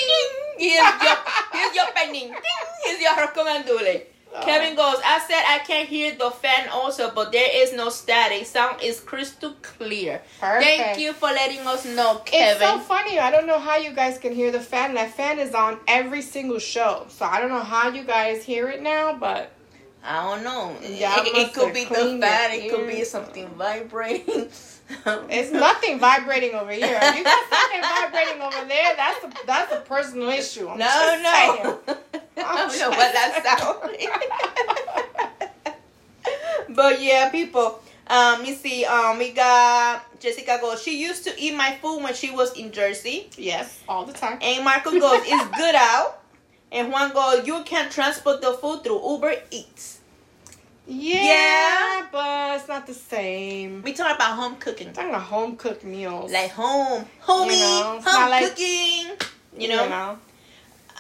[0.58, 1.18] Here's your,
[1.54, 2.28] here's your pending.
[2.28, 2.36] Ding.
[2.84, 4.04] Here's your recomendule.
[4.32, 4.42] Oh.
[4.44, 4.98] Kevin goes.
[5.04, 8.46] I said I can't hear the fan also, but there is no static.
[8.46, 10.22] Sound is crystal clear.
[10.40, 10.66] Perfect.
[10.66, 12.62] Thank you for letting us know, Kevin.
[12.62, 13.18] It's so funny.
[13.20, 14.94] I don't know how you guys can hear the fan.
[14.94, 17.08] That fan is on every single show.
[17.10, 19.52] So I don't know how you guys hear it now, but
[20.04, 20.76] I don't know.
[20.82, 24.46] It, it could be the your It could be something vibrating.
[25.30, 26.98] it's nothing vibrating over here.
[27.02, 30.68] If you got something vibrating over there, that's a that's a personal issue.
[30.68, 31.32] I'm No, just no.
[31.32, 31.76] saying.
[32.38, 33.80] I don't know what that sounds.
[36.76, 37.82] but yeah, people.
[38.08, 40.82] Um, you see, um, we got Jessica goes.
[40.82, 43.30] She used to eat my food when she was in Jersey.
[43.38, 44.40] Yes, all the time.
[44.42, 46.19] And Marco goes, "It's good out."
[46.72, 50.00] And Juan goes, "You can transport the food through Uber Eats."
[50.92, 52.06] Yeah, Yeah.
[52.12, 53.82] but it's not the same.
[53.84, 56.32] We talk about home cooking, I'm talking about home cooked meals.
[56.32, 59.12] like home, homey, You know, home like- cooking.
[59.58, 60.18] You know?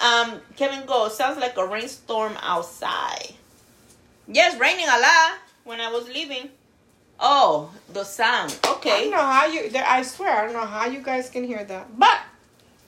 [0.01, 3.33] Um, Kevin goes, sounds like a rainstorm outside.
[4.27, 6.49] Yes, raining a lot when I was leaving.
[7.19, 8.55] Oh, the sound.
[8.65, 8.91] Okay.
[8.91, 9.71] I don't know how you.
[9.75, 11.99] I swear, I don't know how you guys can hear that.
[11.99, 12.17] But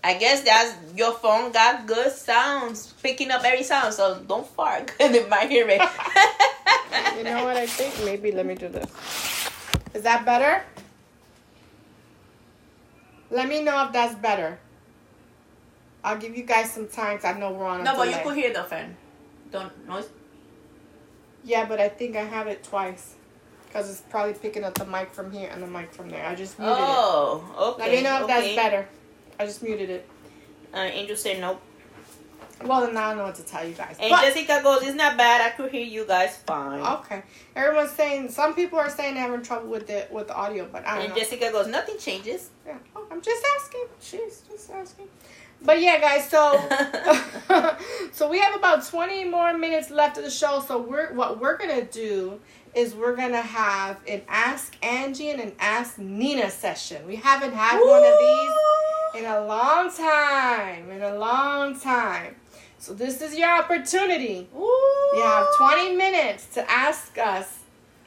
[0.03, 4.87] I guess that's your phone got good sounds, picking up every sound, so don't fart
[4.87, 5.79] because it might hear it.
[7.17, 8.03] you know what I think?
[8.03, 8.89] Maybe let me do this.
[9.93, 10.63] Is that better?
[13.29, 14.57] Let me know if that's better.
[16.03, 18.17] I'll give you guys some time 'cause I know we're on a No, but you
[18.23, 18.97] could hear the fan.
[19.51, 20.09] Don't noise.
[21.43, 23.15] Yeah, but I think I have it twice.
[23.67, 26.25] Because it's probably picking up the mic from here and the mic from there.
[26.25, 27.53] I just muted Oh, it.
[27.57, 27.83] Oh, okay.
[27.83, 28.33] Let me know if okay.
[28.33, 28.87] that's better.
[29.39, 30.07] I just muted it.
[30.73, 31.61] Uh, Angel said nope.
[32.63, 33.97] Well, then I don't know what to tell you guys.
[33.99, 35.41] And But- Jessica goes, it's not bad.
[35.41, 36.79] I could hear you guys fine.
[36.81, 37.23] Okay.
[37.55, 40.85] Everyone's saying some people are saying they're having trouble with the with the audio, but
[40.85, 41.03] I don't know.
[41.05, 41.19] And know.
[41.19, 42.49] Jessica goes, nothing changes.
[42.65, 42.77] Yeah.
[42.95, 43.85] Oh, I'm just asking.
[44.01, 45.07] Jeez, just asking.
[45.63, 46.29] But yeah, guys.
[46.29, 46.59] So,
[48.11, 50.63] so we have about twenty more minutes left of the show.
[50.67, 52.39] So we're what we're gonna do
[52.73, 57.05] is we're gonna have an Ask Angie and an Ask Nina session.
[57.05, 58.51] We haven't had one of these
[59.17, 60.89] in a long time.
[60.91, 62.35] In a long time.
[62.79, 64.47] So this is your opportunity.
[64.55, 65.11] Ooh.
[65.15, 67.59] You have twenty minutes to ask us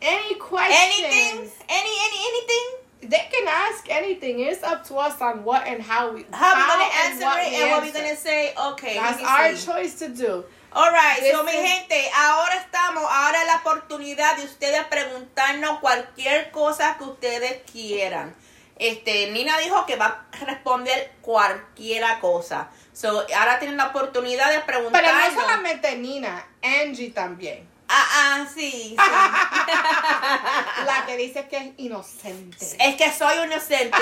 [0.02, 0.80] any questions.
[0.82, 1.50] Anything?
[1.68, 2.66] Any any anything?
[3.02, 4.40] They can ask anything.
[4.40, 7.52] It's up to us on what and how we How we gonna answer what it
[7.52, 8.00] and what we answer.
[8.02, 8.54] gonna say?
[8.72, 9.66] Okay, That's our see.
[9.66, 10.44] choice to do.
[10.74, 17.04] Alright, so mi gente, ahora estamos, ahora la oportunidad de ustedes preguntarnos cualquier cosa que
[17.04, 18.34] ustedes quieran.
[18.76, 22.70] Este, Nina dijo que va a responder cualquiera cosa.
[22.92, 27.74] So, ahora tienen la oportunidad de Pero no solamente Nina, Angie también.
[27.88, 28.96] Ah, ah, sí, sí.
[30.86, 32.66] La que dice que es inocente.
[32.80, 33.98] es que soy inocente,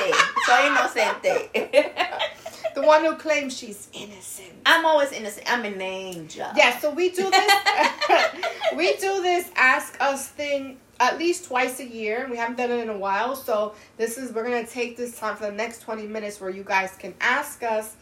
[0.47, 1.51] soy inocente.
[2.75, 4.55] The one who claims she's innocent.
[4.65, 5.47] I'm always innocent.
[5.51, 6.47] I'm an angel.
[6.57, 7.53] Yeah, so we do this.
[8.77, 12.23] we do this ask us thing at least twice a year.
[12.23, 15.19] And we haven't done it in a while, so this is we're gonna take this
[15.19, 17.97] time for the next twenty minutes where you guys can ask us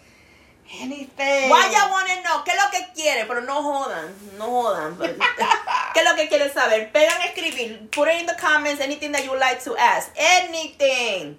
[0.80, 1.50] anything.
[1.50, 2.42] Why y'all wanna know?
[2.44, 3.26] ¿Qué es lo que quiere?
[3.26, 4.96] Pero no jodan, no jodan.
[4.98, 5.18] but-
[5.94, 6.90] ¿Qué es lo que quiere saber?
[6.92, 7.90] Pegan escribir.
[7.90, 10.12] Put it in the comments anything that you like to ask.
[10.16, 11.36] Anything.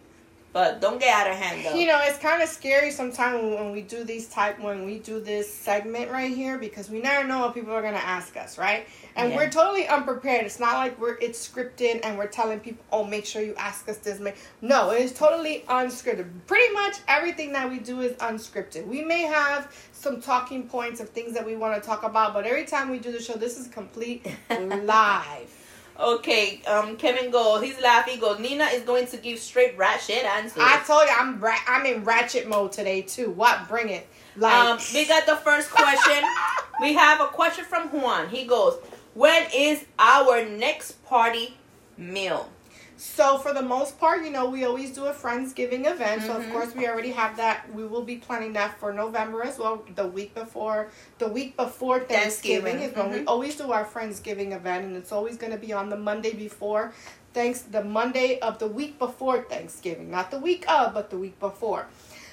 [0.54, 1.76] But don't get out of hand though.
[1.80, 5.22] You know, it's kind of scary sometimes when we do these type when we do
[5.22, 8.86] this segment right here because we never know what people are gonna ask us, right?
[9.16, 9.38] And Yeah.
[9.38, 10.46] we're totally unprepared.
[10.46, 13.88] It's not like we're it's scripted and we're telling people, oh, make sure you ask
[13.88, 14.20] us this.
[14.20, 16.28] ma-" No, it is totally unscripted.
[16.48, 18.86] Pretty much everything that we do is unscripted.
[18.88, 22.46] We may have some talking points of things that we want to talk about, but
[22.46, 25.50] every time we do the show, this is complete live.
[26.00, 30.24] Okay, um, Kevin goes, he's laughing, he goes, Nina is going to give straight ratchet
[30.24, 30.64] answers.
[30.64, 33.30] I told you I'm ra- I'm in ratchet mode today too.
[33.32, 33.68] What?
[33.68, 34.08] Bring it.
[34.36, 36.24] Like Um, we got the first question.
[36.82, 38.30] we have a question from Juan.
[38.30, 38.78] He goes,
[39.14, 41.58] When is our next party
[41.98, 42.50] meal?
[43.02, 46.22] So for the most part, you know, we always do a Friendsgiving event.
[46.22, 46.52] So of Mhm.
[46.52, 47.74] course we already have that.
[47.74, 49.84] We will be planning that for November as well.
[49.96, 53.28] The week before the week before Thanksgiving, Thanksgiving, is when we mhm.
[53.28, 56.94] always do our Friendsgiving event and it's always gonna be on the Monday before
[57.34, 60.12] thanks the Monday of the week before Thanksgiving.
[60.12, 61.88] Not the week of, but the week before.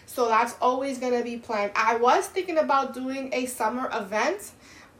[0.04, 1.72] So that's always gonna be planned.
[1.76, 4.50] I was thinking about doing a summer event.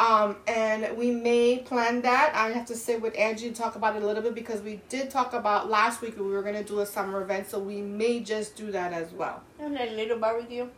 [0.01, 2.33] Um, and we may plan that.
[2.35, 4.81] I have to sit with Angie and talk about it a little bit because we
[4.89, 8.21] did talk about last week we were gonna do a summer event, so we may
[8.21, 9.43] just do that as well.
[9.59, 10.69] And a little barbecue.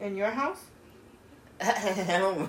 [0.00, 0.58] In your house?
[1.64, 2.48] I'm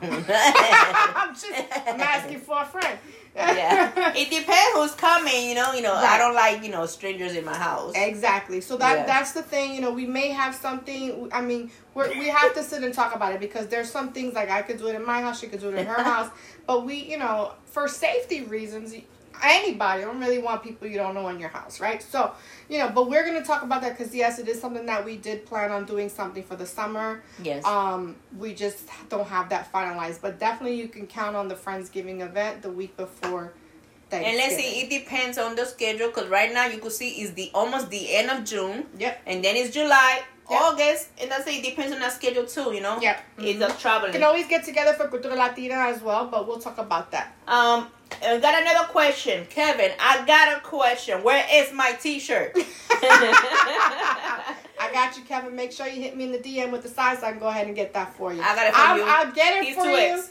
[1.34, 1.54] just
[1.88, 2.97] I'm asking for a friend.
[3.36, 7.36] Yeah, it depends who's coming, you know, you know, I don't like, you know, strangers
[7.36, 7.91] in my house.
[7.95, 8.62] Exactly.
[8.62, 9.06] So that Yeah.
[9.06, 9.73] that's the thing.
[9.75, 11.30] You know, we may have something.
[11.34, 14.36] I mean, we're, we have to sit and talk about it because there's some things
[14.36, 16.30] like I could do it in my house, she could do it in her house.
[16.65, 18.95] But we, you know, for safety reasons,
[19.43, 20.03] anybody.
[20.03, 22.01] I don't really want people you don't know in your house, right?
[22.01, 22.31] So,
[22.69, 25.17] you know, but we're gonna talk about that because yes, it is something that we
[25.17, 27.23] did plan on doing something for the summer.
[27.43, 27.65] Yes.
[27.65, 32.21] Um, we just don't have that finalized, but definitely you can count on the Friendsgiving
[32.21, 33.53] event the week before.
[34.11, 34.21] That.
[34.23, 37.31] And let's see, it depends on the schedule because right now you could see it's
[37.33, 39.21] the almost the end of June, Yep.
[39.25, 40.61] and then it's July, Yep.
[40.61, 41.63] August, and that's it.
[41.63, 42.99] Depends on that schedule too, you know.
[43.01, 43.23] Yep.
[43.39, 43.67] It's Mhm.
[43.75, 44.11] a traveling.
[44.11, 47.33] We can always get together for Cultura Latina as well, but we'll talk about that.
[47.47, 47.87] Um,
[48.23, 49.91] I got another question, Kevin.
[49.99, 51.23] I got a question.
[51.23, 52.53] Where is my T-shirt?
[52.55, 52.61] I
[54.93, 55.55] got you, Kevin.
[55.55, 57.47] Make sure you hit me in the DM with the size so I can go
[57.47, 58.41] ahead and get that for you.
[58.41, 59.03] I got it for I'll, you.
[59.05, 60.29] I'll get it He's for you X.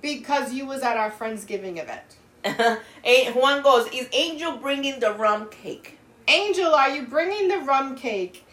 [0.00, 2.16] because you was at our Friendsgiving event.
[3.04, 7.96] and Juan goes, "Is Angel bringing the rum cake?" Angel, are you bringing the rum
[7.96, 8.46] cake?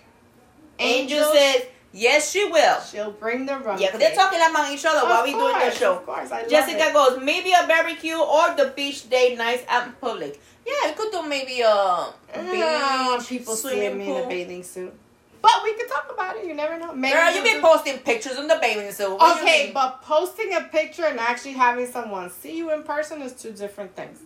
[0.79, 1.63] Angel, says,
[2.05, 3.99] "Yes, she will." she'll bring the rum Yeah, cake.
[3.99, 5.93] they're talking among each other while Of we doing the show.
[5.97, 9.87] Of course, I love Jessica goes, maybe a barbecue or the beach day nights out
[9.87, 10.39] in public.
[10.65, 14.93] Yeah, we could do maybe a beach, don't people swimming me in a bathing suit.
[15.41, 16.45] But we could talk about it.
[16.45, 16.93] You never know.
[16.93, 19.11] Maybe Girl, you be posting pictures in the bathing suit.
[19.11, 23.33] What Okay, but posting a picture and actually having someone see you in person is
[23.33, 24.19] two different things.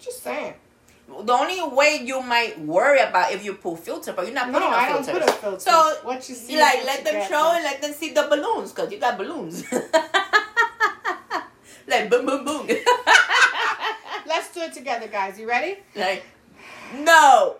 [0.00, 0.54] Just saying.
[1.08, 4.58] The only way you might worry about if you put filter, but you're not No,
[4.58, 5.60] putting I a don't put a filter.
[5.60, 8.90] So what you see, like let them show and let them see the balloons because
[8.92, 9.64] you got balloons.
[11.88, 12.66] like boom, boom, boom.
[14.26, 15.38] Let's do it together, guys.
[15.38, 15.78] You ready?
[15.94, 16.24] like
[16.94, 17.56] no.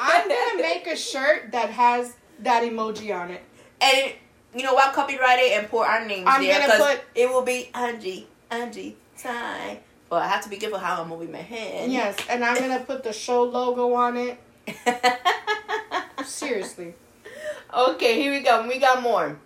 [0.00, 3.42] I'm gonna make a shirt that has that emoji on it.
[3.80, 4.12] and
[4.54, 4.92] you know what?
[4.92, 8.96] Copyright it and put our names I'm there Gonna put- it will be Angie, Angie,
[9.16, 9.78] time.
[10.10, 11.90] But I have to be careful how I'm moving my hand.
[11.92, 14.38] Yes, and I'm gonna put the show logo on it.
[16.24, 16.94] Seriously.
[17.72, 18.66] Okay, here we go.
[18.66, 19.38] We got more.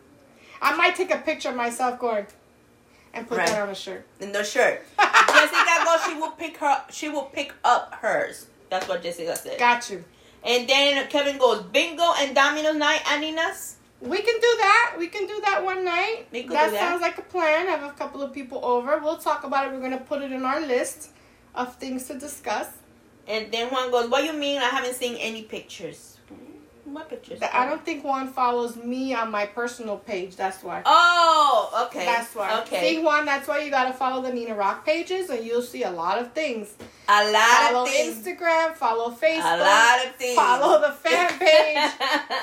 [0.63, 2.27] I might take a picture of myself going
[3.13, 3.47] and put Right.
[3.49, 4.07] that on a shirt.
[4.21, 4.83] In the shirt.
[4.99, 6.05] Jessica goes.
[6.07, 6.83] She will pick her.
[6.91, 8.47] She will pick up hers.
[8.71, 9.59] That's what Jessica said.
[9.59, 10.03] Got you.
[10.43, 13.77] And then Kevin goes bingo and Domino's night at Nina's.
[14.05, 14.97] We can do that.
[14.99, 16.27] We can do that one night.
[16.31, 16.73] That that.
[16.75, 17.67] sounds like a plan.
[17.67, 18.99] Have a couple of people over.
[18.99, 19.73] We'll talk about it.
[19.73, 21.11] We're gonna put it in our list
[21.55, 22.69] of things to discuss.
[23.27, 24.59] And then Juan goes, "What do you mean?
[24.59, 26.14] I haven't seen any pictures.
[26.95, 27.41] What pictures?
[27.53, 30.37] I don't think Juan follows me on my personal page.
[30.37, 30.83] That's why.
[30.87, 32.05] Oh, okay.
[32.05, 32.61] That's why.
[32.61, 32.81] Okay.
[32.95, 35.91] See, Juan, that's why you gotta follow the Nina Rock pages, and you'll see a
[35.91, 36.73] lot of things.
[37.09, 38.17] a lot follow of things.
[38.25, 40.37] Instagram, follow Facebook, A lot of things.
[40.37, 41.91] follow the fan page,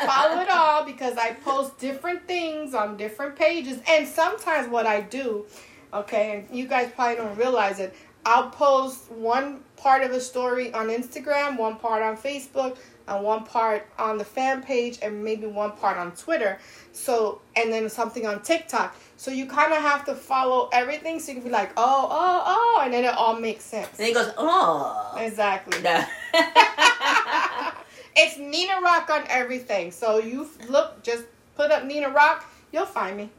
[0.06, 3.80] follow it all because I post different things on different pages.
[3.88, 5.46] And sometimes what I do,
[5.94, 7.96] okay, and you guys probably don't realize it,
[8.26, 13.46] I'll post one part of a story on Instagram, one part on Facebook, and one
[13.46, 16.60] part on the fan page, and maybe one part on Twitter.
[16.92, 18.96] So, and then something on TikTok.
[19.18, 22.44] So you kind of have to follow everything so you can be like, oh, oh,
[22.46, 23.90] oh, and then it all makes sense.
[23.98, 25.16] And he goes, oh.
[25.18, 25.82] Exactly.
[25.82, 26.08] Yeah.
[28.16, 29.92] It's Nina Rock on everything.
[29.92, 31.24] So you look, just
[31.56, 33.30] put up Nina Rock, you'll find me.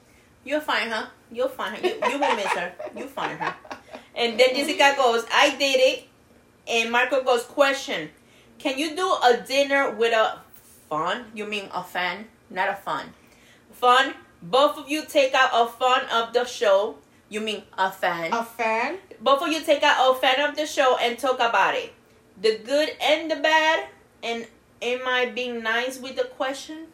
[0.45, 1.09] You'll find her.
[1.31, 1.87] You'll find her.
[1.87, 2.73] You, you will miss her.
[2.97, 3.55] You'll find her.
[4.15, 4.67] And then mm-hmm.
[4.67, 6.09] Jessica goes, I did it.
[6.69, 8.11] And Marco goes, question.
[8.59, 10.39] Can you do a dinner with a
[10.89, 11.27] fun?
[11.35, 12.27] You mean a fan?
[12.51, 13.15] Not a fun.
[13.73, 14.15] Fun.
[14.43, 16.97] Both of you take out a fun of the show.
[17.29, 18.33] You mean a fan.
[18.33, 18.99] A fan?
[19.21, 21.93] Both of you take out a fan of the show and talk about it.
[22.41, 23.89] The good and the bad.
[24.23, 24.47] And
[24.81, 26.89] am I being nice with the question?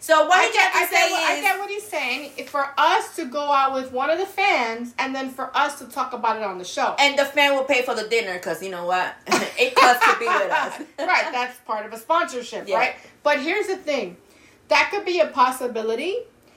[0.00, 2.30] So what I get, I, get say what, I get what he's saying.
[2.46, 5.86] For us to go out with one of the fans and then for us to
[5.86, 6.94] talk about it on the show.
[6.98, 9.14] and the fan will pay for the dinner because you know what?
[9.26, 10.78] it costs to be with us.
[11.00, 12.76] right, that's part of a sponsorship, Yeah.
[12.78, 12.94] right?
[13.22, 14.16] But here's the thing
[14.68, 16.16] that could be a possibility.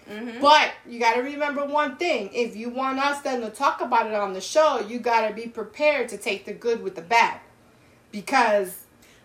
[0.09, 0.41] Mhm.
[0.41, 2.29] But you got to remember one thing.
[2.33, 5.33] If you want us then to talk about it on the show, you got to
[5.33, 7.39] be prepared to take the good with the bad.
[8.11, 8.75] Because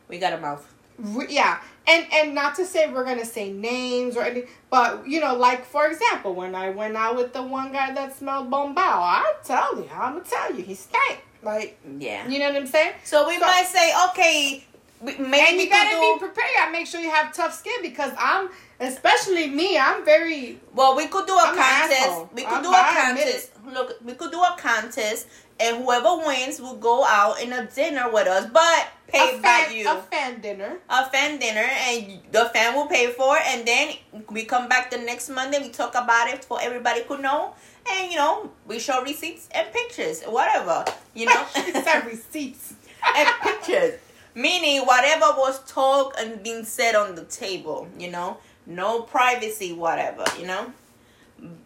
[0.09, 0.65] We got a mouth.
[0.99, 5.21] we- yeah, and and not to say we're to say names or anything, but you
[5.21, 8.77] know, like for example, when I went out with the one guy that smelled bombao,
[8.79, 11.21] I tell you, I'm going to tell you, he stank.
[11.43, 12.27] Like, Yeah.
[12.27, 12.95] you know what I'm saying?
[13.05, 14.65] So we So- might say, okay,
[15.01, 16.51] we- maybe and you gotta could be prepared.
[16.61, 18.49] I make sure you have tough skin because I'm,
[18.81, 22.27] especially me, I'm very Well, we could do a I'm contest.
[22.35, 23.51] We could I'm- do a I contest.
[23.65, 25.27] Look, we could do a contest,
[25.59, 29.69] and whoever wins will go out in a dinner with us, but a paid by
[29.73, 29.89] you.
[29.89, 30.79] a fan dinner.
[30.91, 33.95] a fan dinner and the fan will pay for it and then
[34.31, 37.55] we come back the next monday we talk about it for everybody could know
[37.89, 40.85] and you know we show receipts and pictures whatever
[41.15, 42.75] you know Send receipts.
[43.17, 43.95] and pictures
[44.35, 48.37] meaning whatever was talked and being said on the table you know
[48.67, 50.67] no privacy whatever you know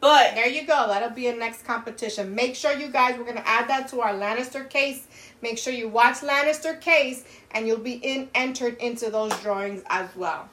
[0.00, 0.86] but There you go.
[0.88, 2.34] That'll be a next competition.
[2.34, 5.06] Make sure you guys, we're gonna add that to our Lannister case.
[5.42, 10.08] Make sure you watch Lannister case, and you'll be in entered into those drawings as
[10.16, 10.48] well.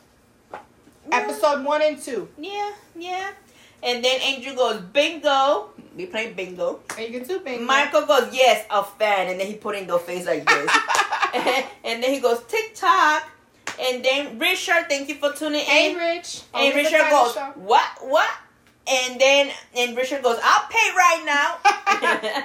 [1.11, 2.27] Episode one and two.
[2.37, 3.31] yeah yeah
[3.83, 7.63] and then andrew goes bingo we play bingo And you can do bingo.
[7.63, 10.71] Michael goes, yes, a fan, and then he put in the face like this,
[11.83, 13.29] and then he goes TikTok,
[13.79, 15.65] and then Richard, thank you for tuning in.
[15.65, 16.43] Hey, Rich.
[16.53, 18.29] and Always Richard goes, what, what,
[18.89, 21.57] and then and Richard goes, I'll pay right now.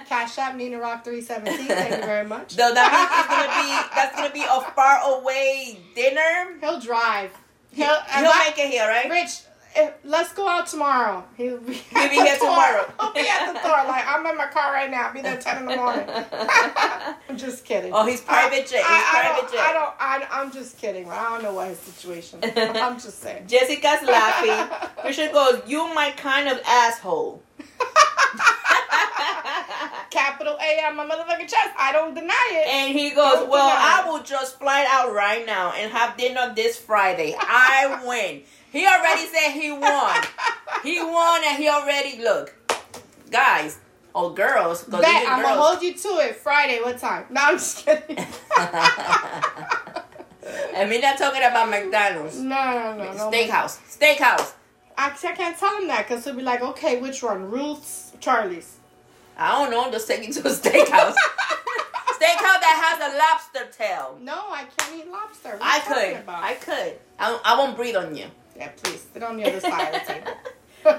[0.08, 1.66] Cash App Nina Rock three seventeen.
[1.66, 2.52] Thank you very much.
[2.56, 6.58] so that means it's gonna be that's gonna be a far away dinner.
[6.60, 7.30] He'll drive.
[7.72, 8.00] He'll, He'll
[8.32, 9.08] I- make it here, right?
[9.10, 9.40] Rich,
[9.74, 11.24] if, let's go out tomorrow.
[11.36, 12.92] He'll be, He'll at be the here tomorrow.
[13.00, 13.84] He'll be at the door.
[13.86, 15.08] Like I'm in my car right now.
[15.08, 16.04] I'll be there ten in the morning.
[17.28, 17.92] I'm just kidding.
[17.92, 18.78] Oh, he's private jet.
[18.78, 19.60] He's I, I private don't, jet.
[19.60, 19.94] I don't.
[20.32, 21.10] I, I'm just kidding.
[21.10, 22.42] I don't know what his situation.
[22.42, 22.52] is.
[22.56, 23.46] I'm just saying.
[23.46, 24.90] Jessica's laughing.
[25.04, 27.42] Richard goes, "You my kind of asshole."
[30.10, 31.70] Capital A on my motherfucking chest.
[31.78, 32.68] I don't deny it.
[32.68, 36.52] And he goes, Don't Well, I will just fly out right now and have dinner
[36.54, 37.34] this Friday.
[37.38, 38.42] I win.
[38.72, 40.22] He already said he won.
[40.82, 42.54] He won and he already, look,
[43.30, 43.78] guys,
[44.14, 46.36] or girls, Bet I'm gonna hold you to it.
[46.36, 47.26] Friday, what time?
[47.28, 48.16] No, I'm just kidding.
[50.74, 52.38] and we're not talking about McDonald's.
[52.38, 53.30] no, no, no, no.
[53.30, 53.78] Steakhouse.
[53.98, 54.54] Steakhouse.
[54.96, 57.50] Actually, I can't tell him that because he'll be like, okay, which one?
[57.50, 58.76] Ruth's, Charlie's.
[59.36, 61.14] I don't know, I'm just you to a steakhouse.
[62.16, 64.18] steakhouse that has a lobster tail.
[64.20, 65.50] No, I can't eat lobster.
[65.50, 66.22] What I could.
[66.26, 66.98] I could.
[67.18, 68.26] I, I won't breathe on you.
[68.56, 70.32] Yeah, please sit on the other side of the table.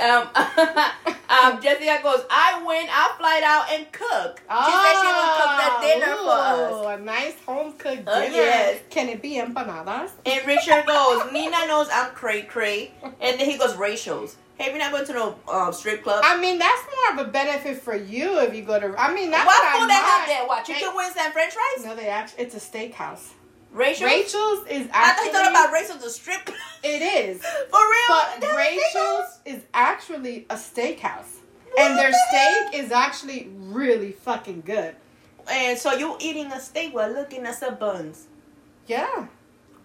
[0.00, 0.28] um,
[1.28, 4.40] um, Jessica goes, I win, I'll fly out and cook.
[4.40, 6.72] She said she will cook the dinner for us.
[6.72, 8.34] Ooh, A nice home cooked Oh, dinner.
[8.34, 8.80] yes.
[8.90, 10.10] Can it be empanadas?
[10.24, 12.92] And Richard goes, Nina knows I'm cray cray.
[13.02, 14.36] And then he goes, Rachel's.
[14.56, 16.22] Hey, we're not going to no um, strip club.
[16.22, 18.94] I mean, that's more of a benefit for you if you go to.
[19.00, 20.46] I mean, that's what what, food I they have there?
[20.46, 20.64] What?
[20.66, 21.86] Chicken Hey, wings and french fries?
[21.86, 22.44] No, they actually.
[22.44, 23.30] It's a steakhouse.
[23.72, 24.10] Rachel's?
[24.10, 25.26] Rachel's is I thought actually.
[25.26, 26.50] you thought about Rachel's the strip.
[26.82, 27.42] It is.
[27.70, 28.08] For real?
[28.08, 31.36] But That's Rachel's is actually a steakhouse.
[31.78, 34.96] And their the steak is actually really fucking good.
[35.50, 38.26] And so you're eating a steak while looking at some buns.
[38.86, 39.28] Yeah.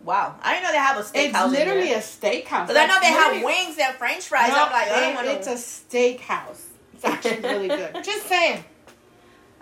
[0.04, 0.36] Wow.
[0.42, 1.52] I didn't know they have a steakhouse.
[1.52, 2.70] It's literally a steakhouse.
[2.70, 4.50] I know they have wings and french fries.
[4.50, 6.66] No, I'm like, I don't want it's a steakhouse.
[6.94, 7.94] It's actually really good.
[8.04, 8.64] Just saying.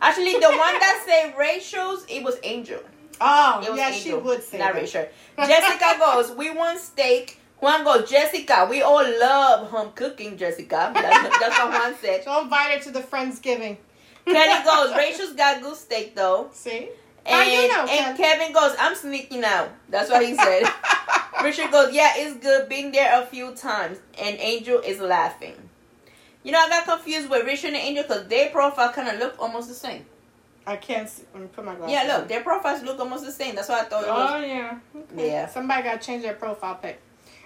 [0.02, 2.82] Actually, the one that said Rachel's, it was Angel.
[3.22, 4.60] Oh, yeah, she would say.
[4.74, 5.08] Rachel.
[5.38, 7.40] Jessica goes, we want steak.
[7.60, 10.92] Juan goes, Jessica, we all love home cooking, Jessica.
[10.94, 12.24] That's, that's what Juan said.
[12.24, 13.78] So invite her to the Friendsgiving.
[14.26, 16.50] Kelly goes, Rachel's got good steak though.
[16.52, 16.90] See?
[17.26, 19.70] And, you know, and Kevin goes, I'm sneaking out.
[19.88, 20.64] That's what he said.
[21.44, 22.68] Richard goes, yeah, it's good.
[22.68, 23.98] Been there a few times.
[24.22, 25.56] And Angel is laughing.
[26.44, 29.36] You know, I got confused with Richard and Angel because their profile kind of look
[29.40, 30.06] almost the same.
[30.66, 31.24] I can't see.
[31.34, 32.28] Let me put my glasses Yeah, look, on.
[32.28, 33.56] their profiles look almost the same.
[33.56, 34.32] That's why I thought it was.
[34.34, 34.80] Oh, yeah.
[35.14, 35.28] Okay.
[35.32, 35.48] Yeah.
[35.48, 37.02] Somebody got to change their profile pic.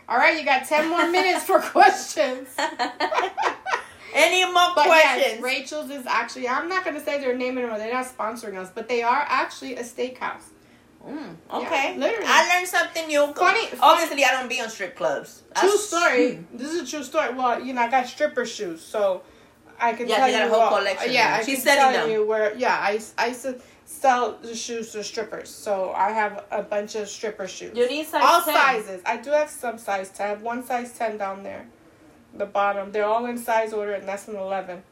[0.10, 2.48] All right, you got 10 more minutes for questions.
[4.14, 5.24] Any more But questions?
[5.26, 7.78] yes, Rachel's is actually, I'm not going to say their name anymore.
[7.78, 10.44] They're not sponsoring us, but they are actually a steakhouse.
[11.06, 11.94] Mm, okay.
[11.94, 12.26] Yeah, literally.
[12.28, 13.28] I learned something new.
[13.34, 15.44] Funny- Obviously, I don't be on strip clubs.
[15.56, 16.20] True That's- story.
[16.32, 16.46] Mm.
[16.58, 17.34] This is a true story.
[17.34, 19.22] Well, you know, I got stripper shoes, so
[19.80, 21.36] I can Yeah, tell you a whole collection Yeah, now.
[21.36, 22.12] I She's can selling tell them.
[22.12, 22.56] you where.
[22.56, 26.96] Yeah, I, I used to sell the shoes to strippers, so I have a bunch
[26.96, 27.76] of stripper shoes.
[27.76, 28.54] You need size all 10.
[28.54, 29.02] sizes.
[29.06, 30.28] I do have some size ten.
[30.28, 31.68] I have one size ten down there,
[32.34, 32.92] the bottom.
[32.92, 34.84] They're all in size order, and that's an eleven.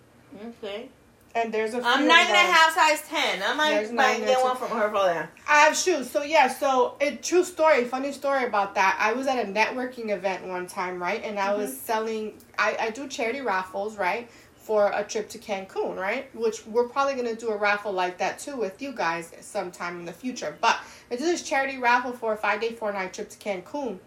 [0.63, 0.89] Okay.
[1.36, 1.81] And there's a.
[1.83, 3.43] I'm nine a half size ten.
[3.43, 5.29] I might might get one from her for that.
[5.47, 6.09] I have shoes.
[6.09, 8.97] So yeah, so it true story, funny story about that.
[8.97, 11.21] I was at a networking event one time, right?
[11.21, 11.61] And I mm-hmm.
[11.61, 14.29] was selling I, I do charity raffles, right?
[14.66, 16.34] For a trip to Cancun, right?
[16.36, 20.05] Which we're probably gonna do a raffle like that too with you guys sometime in
[20.05, 20.57] the future.
[20.59, 20.78] But
[21.11, 23.99] I did this charity raffle for a five day, four night trip to Cancun.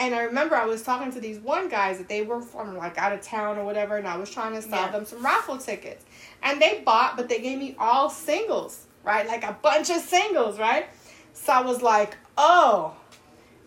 [0.00, 2.98] And I remember I was talking to these one guys that they were from like
[2.98, 4.90] out of town or whatever, and I was trying to sell Yeah.
[4.90, 6.04] them some raffle tickets.
[6.42, 9.26] And they bought, but they gave me all singles, right?
[9.28, 10.88] Like a bunch of singles, right?
[11.34, 12.96] So I was like, oh.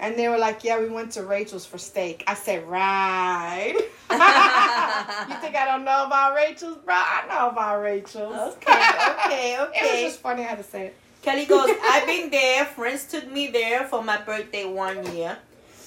[0.03, 2.25] And they were like, yeah, we went to Rachel's for steak.
[2.27, 3.73] I said, right.
[3.73, 6.75] you think I don't know about Rachel's?
[6.79, 8.55] Bro, I know about Rachel's.
[8.55, 8.89] Okay,
[9.25, 9.71] okay, okay.
[9.75, 10.95] It was just funny how to say it.
[11.21, 12.65] Kelly goes, I've been there.
[12.65, 15.37] Friends took me there for my birthday one year.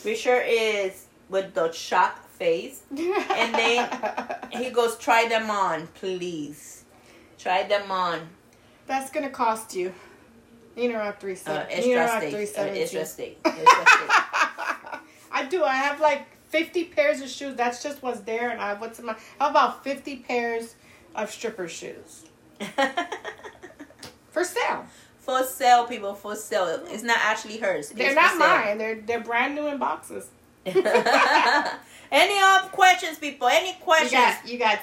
[0.03, 2.81] Richard is with the shock face.
[2.91, 3.87] And then
[4.51, 6.85] He goes, try them on, please.
[7.39, 8.21] Try them on.
[8.87, 9.93] That's going to cost you.
[10.77, 12.35] Nina Rock 3 Uh, Nina extra Rock steak.
[12.35, 12.83] Uh, 317.
[12.83, 13.39] extra steak.
[13.45, 15.01] Extra.
[15.33, 15.65] I do.
[15.65, 17.57] I have like 50 pairs of shoes.
[17.57, 18.51] That's just what's there.
[18.51, 19.17] And I have what's in my.
[19.41, 20.75] Have about 50 pairs
[21.15, 22.27] of stripper shoes
[24.31, 24.85] for sale.
[25.19, 26.15] for sale, people.
[26.15, 26.83] For sale.
[26.89, 27.91] It's not actually hers.
[27.91, 28.79] They're It's not mine.
[28.79, 30.29] They're they're brand new in boxes.
[30.67, 33.49] Any other questions, people?
[33.49, 34.13] Any You questions?
[34.13, 34.79] got you got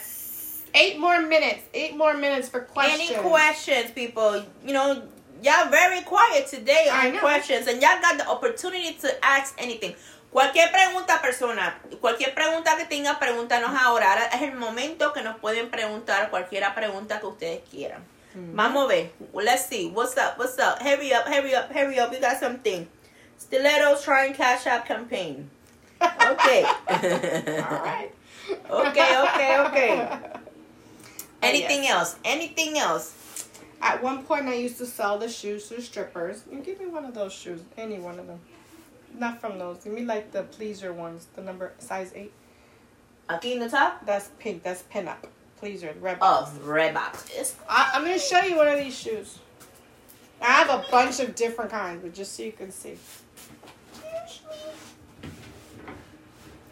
[0.75, 1.63] eight more minutes.
[1.73, 3.09] Eight more minutes for questions.
[3.11, 4.43] Any questions, people?
[4.65, 5.03] You know,
[5.43, 9.93] y'all very quiet today on questions, and y'all got the opportunity to ask anything.
[10.31, 14.13] Cualquier pregunta, persona, cualquier pregunta que tengan, pregúntanos ahora.
[14.13, 18.03] Ahora es el momento que nos pueden preguntar cualquier pregunta que ustedes quieran.
[18.35, 18.55] Mm-hmm.
[18.55, 19.11] Vamos a ver.
[19.33, 19.91] Let's see.
[19.93, 20.39] What's up?
[20.39, 20.81] What's up?
[20.81, 22.09] Hurry up, hurry up, hurry up.
[22.09, 22.87] We got something.
[23.37, 25.51] Stilettos trying cash out campaign.
[26.01, 26.63] Okay.
[26.87, 28.09] All right.
[28.71, 30.09] Okay, okay, okay.
[31.43, 31.91] Anything yes.
[31.91, 32.15] else?
[32.25, 33.22] Anything else?
[33.83, 36.43] At one point, I used to sell the shoes to strippers.
[36.49, 38.39] You give me one of those shoes, any one of them.
[39.19, 39.83] Not from those.
[39.83, 42.31] Give me like the pleaser ones, the number size eight.
[43.29, 44.05] Aquí in the top?
[44.05, 44.63] That's pink.
[44.63, 45.17] That's pinup.
[45.57, 46.17] Pleaser, red.
[46.21, 47.29] Oh, Reebok.
[47.35, 49.39] It's I, I'm gonna show you one of these shoes.
[50.41, 52.97] I have a bunch of different kinds, but just so you can see.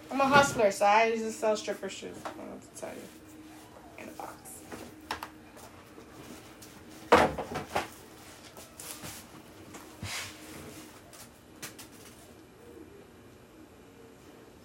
[0.10, 2.16] I'm a hustler, so I used to sell stripper shoes.
[2.26, 4.04] I don't know what to tell you.
[4.04, 4.52] In a box.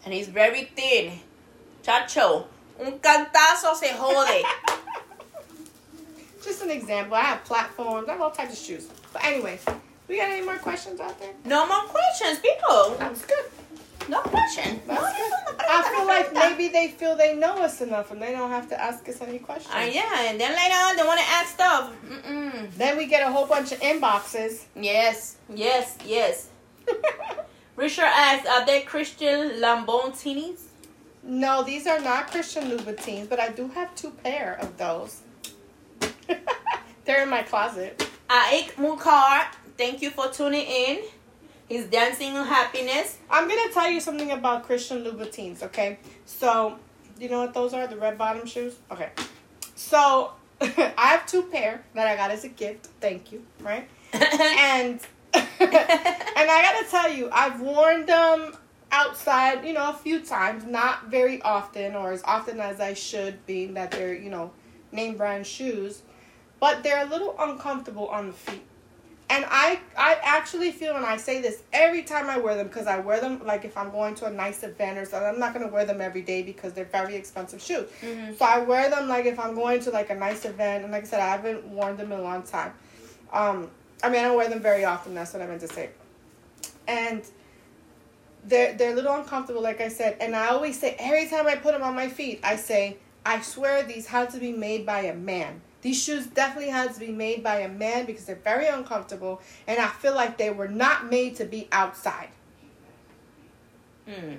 [0.06, 1.18] And he's very thin.
[1.82, 2.46] Chacho,
[2.80, 4.42] un cantazo se jode.
[6.42, 7.16] Just an example.
[7.16, 8.08] I have platforms.
[8.08, 8.88] I have all types of shoes.
[9.12, 9.58] But anyway,
[10.08, 11.32] we got any more questions out there?
[11.44, 12.94] No more questions, people.
[12.98, 13.44] That was good.
[14.08, 14.80] No question.
[14.86, 14.94] No, good.
[14.94, 18.50] no, no, I feel like maybe they feel they know us enough and they don't
[18.50, 19.74] have to ask us any questions.
[19.74, 21.92] Uh, yeah, and then later on they want to add stuff.
[22.08, 22.70] Mm-mm.
[22.76, 24.66] Then we get a whole bunch of inboxes.
[24.76, 26.50] Yes, yes, yes.
[27.76, 30.66] Richard asks, are they Christian Lamborghinis?
[31.26, 35.22] no, these are not Christian Louboutins, but I do have two pair of those.
[37.04, 38.08] They're in my closet.
[38.30, 39.46] Aik Mukar,
[39.76, 41.02] thank you for tuning in.
[41.68, 43.18] He's dancing in happiness.
[43.28, 45.98] I'm gonna tell you something about Christian Louboutins, okay?
[46.24, 46.78] So,
[47.18, 47.86] you know what those are?
[47.88, 48.76] The red bottom shoes?
[48.90, 49.10] Okay.
[49.74, 52.86] So, I have two pair that I got as a gift.
[53.00, 53.88] Thank you, right?
[54.12, 55.00] and
[55.36, 58.56] and I gotta tell you, I've worn them
[58.92, 63.44] outside, you know, a few times, not very often or as often as I should,
[63.46, 64.52] being that they're, you know,
[64.92, 66.02] name brand shoes,
[66.60, 68.62] but they're a little uncomfortable on the feet.
[69.28, 72.86] And I I actually feel and I say this every time I wear them because
[72.86, 75.28] I wear them like if I'm going to a nice event or something.
[75.28, 77.90] I'm not gonna wear them every day because they're very expensive shoes.
[78.02, 78.38] Mhm.
[78.38, 81.02] So I wear them like if I'm going to like a nice event and like
[81.02, 82.72] I said, I haven't worn them in a long time.
[83.32, 83.68] Um
[84.02, 85.90] I mean I don't wear them very often, that's what I meant to say.
[86.86, 87.22] And
[88.44, 91.56] they're they're a little uncomfortable, like I said, and I always say every time I
[91.56, 95.00] put them on my feet, I say, I swear these had to be made by
[95.00, 95.60] a man.
[95.82, 99.78] These shoes definitely had to be made by a man because they're very uncomfortable, and
[99.78, 102.28] I feel like they were not made to be outside.
[104.08, 104.38] Mm.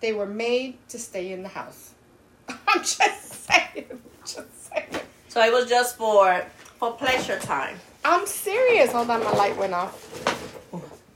[0.00, 1.92] They were made to stay in the house.
[2.48, 4.00] I'm just saying.
[4.24, 5.00] Just saying.
[5.28, 6.44] So it was just for
[6.78, 7.78] for pleasure time.
[8.04, 8.92] I'm serious.
[8.92, 10.08] Hold on, my light went off.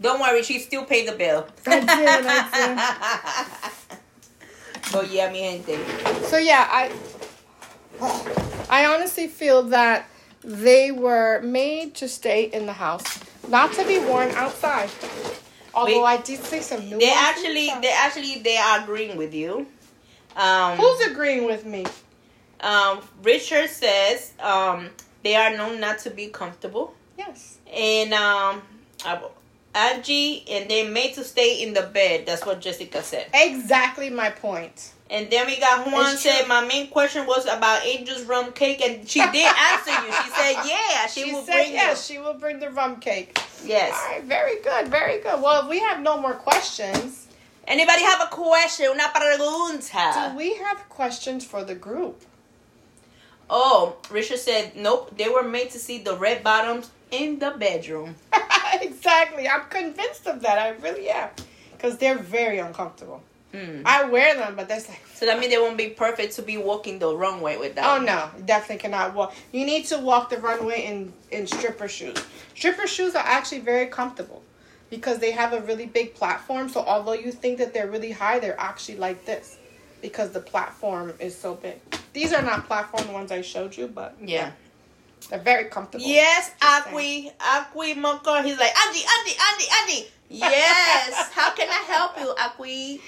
[0.01, 1.47] Don't worry, she still paid the bill.
[1.67, 3.73] I did, I
[4.85, 5.79] so yeah, mi gente.
[6.25, 6.93] So yeah, I
[8.69, 10.09] I honestly feel that
[10.43, 14.91] they were made to stay in the house, not to be worn outside.
[15.75, 16.19] Although Wait.
[16.19, 19.67] I did see some new They actually, they actually, they are agreeing with you.
[20.35, 21.85] Um, Who's agreeing with me?
[22.61, 24.89] um, Richard says um,
[25.27, 27.59] they are known not to be comfortable, Yes.
[27.73, 28.63] and um,
[29.75, 32.27] Angie, and they're made to stay in the bed.
[32.27, 33.27] That's what Jessica said.
[33.35, 34.93] Exactly my point.
[35.11, 36.49] And then we got Juan It's said true.
[36.49, 40.13] my main question was about Angel's rum cake, and she did answer you.
[40.23, 43.39] She said, "Yeah, she, She, will said bring yes, she will bring the rum cake.
[43.65, 43.93] Yes.
[43.95, 45.41] All right, very good, very good.
[45.43, 47.27] Well, if we have no more questions,
[47.69, 48.87] Anybody have a question?
[48.93, 52.23] Una do we have questions for the group?
[53.49, 58.17] Oh, Richard said, "Nope, they were made to see the red bottoms in the bedroom."
[58.81, 59.49] exactly.
[59.49, 60.59] I'm convinced of that.
[60.59, 61.31] I really am.
[61.73, 63.23] Because they're very uncomfortable.
[63.53, 63.83] Hmm.
[63.87, 66.57] I wear them, but that's like, So that means they won't be perfect to be
[66.57, 67.85] walking the runway with that.
[67.87, 69.35] oh no, definitely cannot walk.
[69.53, 72.17] You need to walk the runway in, in stripper shoes.
[72.55, 74.43] Stripper shoes are actually very comfortable
[74.91, 76.69] because they have a really big platform.
[76.69, 79.59] So although you think that they're really high, they're actually like this
[80.01, 81.81] because the platform is so big.
[82.13, 84.51] These are not platform ones I showed you, but Yeah.
[85.29, 86.05] they're very comfortable.
[86.05, 88.43] Yes, Just Aqui, Aqui Mocha.
[88.43, 90.09] He's like, Andy, Andy, Andy, Andy.
[90.37, 91.31] Yes.
[91.33, 93.01] How can I help you, Aqui?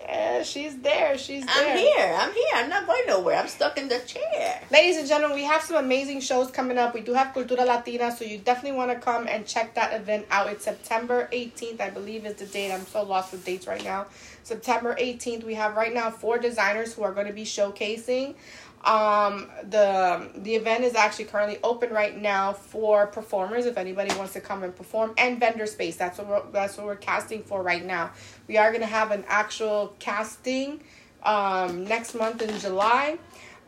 [0.00, 1.16] Yeah, she's there.
[1.16, 1.72] She's there.
[1.72, 2.16] I'm here.
[2.18, 2.54] I'm here.
[2.54, 3.36] I'm not going nowhere.
[3.36, 4.60] I'm stuck in the chair.
[4.70, 6.94] Ladies and gentlemen, we have some amazing shows coming up.
[6.94, 10.26] We do have Cultura Latina, so you definitely want to come and check that event
[10.30, 10.48] out.
[10.48, 12.72] It's September 18th, I believe is the date.
[12.72, 14.06] I'm so lost with dates right now.
[14.42, 18.34] September 18th, we have right now four designers who are going to be showcasing.
[18.84, 23.66] Um, the the event is actually currently open right now for performers.
[23.66, 25.96] If anybody wants to come and perform, and vendor space.
[25.96, 28.10] That's what we're, that's what we're casting for right now.
[28.48, 30.82] We are going to have an actual casting
[31.22, 33.18] um, next month in July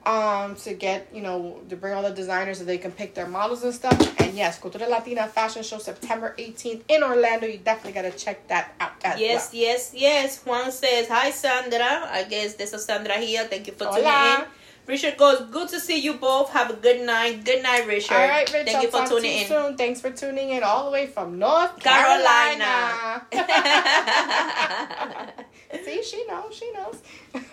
[0.07, 3.27] um to get you know to bring all the designers so they can pick their
[3.27, 7.93] models and stuff and yes cultura latina fashion show september 18th in orlando you definitely
[8.01, 9.63] got to check that out Yes, well.
[9.63, 10.43] yes, yes.
[10.45, 12.09] Juan says, Hi, Sandra.
[12.11, 13.45] I guess this is Sandra here.
[13.45, 13.97] Thank you for Hola.
[13.97, 14.58] tuning in.
[14.89, 16.51] Richard goes, Good to see you both.
[16.51, 17.45] Have a good night.
[17.45, 18.15] Good night, Richard.
[18.15, 19.47] all right Rich, Thank you for tuning you in.
[19.47, 23.23] soon thanks for tuning in all the way from north Carolina.
[23.31, 23.31] carolina
[25.85, 27.03] see she knows she knows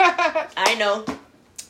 [0.57, 1.05] I know.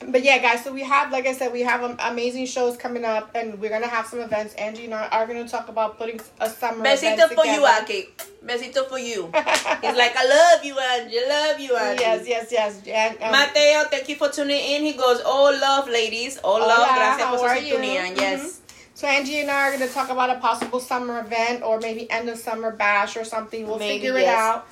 [0.07, 3.05] But yeah, guys, so we have, like I said, we have um, amazing shows coming
[3.05, 4.53] up, and we're gonna have some events.
[4.55, 7.65] Angie and I are gonna talk about putting a summer Besito for you.
[7.65, 8.09] Aki.
[8.45, 9.25] Besito for you.
[9.81, 11.17] He's like, I love you, Angie.
[11.19, 12.01] I love you, Angie.
[12.01, 12.81] yes, yes, yes.
[12.87, 14.83] And, um, Mateo, thank you for tuning in.
[14.83, 16.39] He goes, Oh, love, ladies.
[16.43, 16.87] Oh, love.
[16.95, 17.75] Gracias por are su you?
[17.75, 18.15] sintonía.
[18.17, 18.61] Yes.
[18.93, 22.29] So Angie and I are gonna talk about a possible summer event, or maybe end
[22.29, 23.67] of summer bash or something.
[23.67, 24.67] We'll Maybe, figure it out.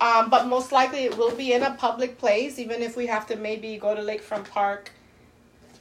[0.00, 3.26] Um, but most likely it will be in a public place, even if we have
[3.28, 4.90] to maybe go to Lakefront Park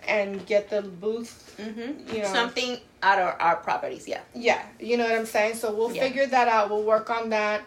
[0.08, 1.56] and get the booth.
[1.60, 2.16] Mm-hmm.
[2.16, 2.28] You know.
[2.28, 4.22] Something out of our properties, yeah.
[4.34, 5.56] Yeah, you know what I'm saying.
[5.56, 6.04] So we'll Yeah.
[6.04, 6.70] figure that out.
[6.70, 7.62] We'll work on that.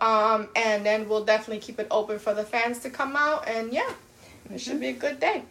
[0.00, 3.48] Um, and then we'll definitely keep it open for the fans to come out.
[3.48, 3.90] And yeah,
[4.52, 5.42] it should be a good day.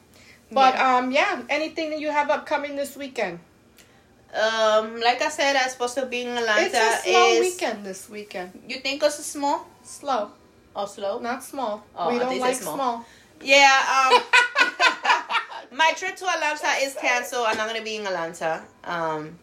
[0.52, 0.98] But Yeah.
[0.98, 3.40] um, yeah, anything that you have upcoming this weekend?
[4.34, 6.62] Um, like I said, I'm supposed to be in Atlanta.
[6.62, 8.64] It's a slow is, weekend this weekend.
[8.68, 10.32] You think it's small Slow,
[10.76, 11.20] or slow?
[11.20, 11.84] not small.
[11.96, 12.76] Oh, we don't like small.
[12.76, 13.06] small.
[13.42, 14.12] Yeah.
[14.12, 14.22] Um,
[15.72, 17.46] my trip to Atlanta is canceled.
[17.48, 18.64] I'm not gonna be in Atlanta.
[18.84, 19.38] Um,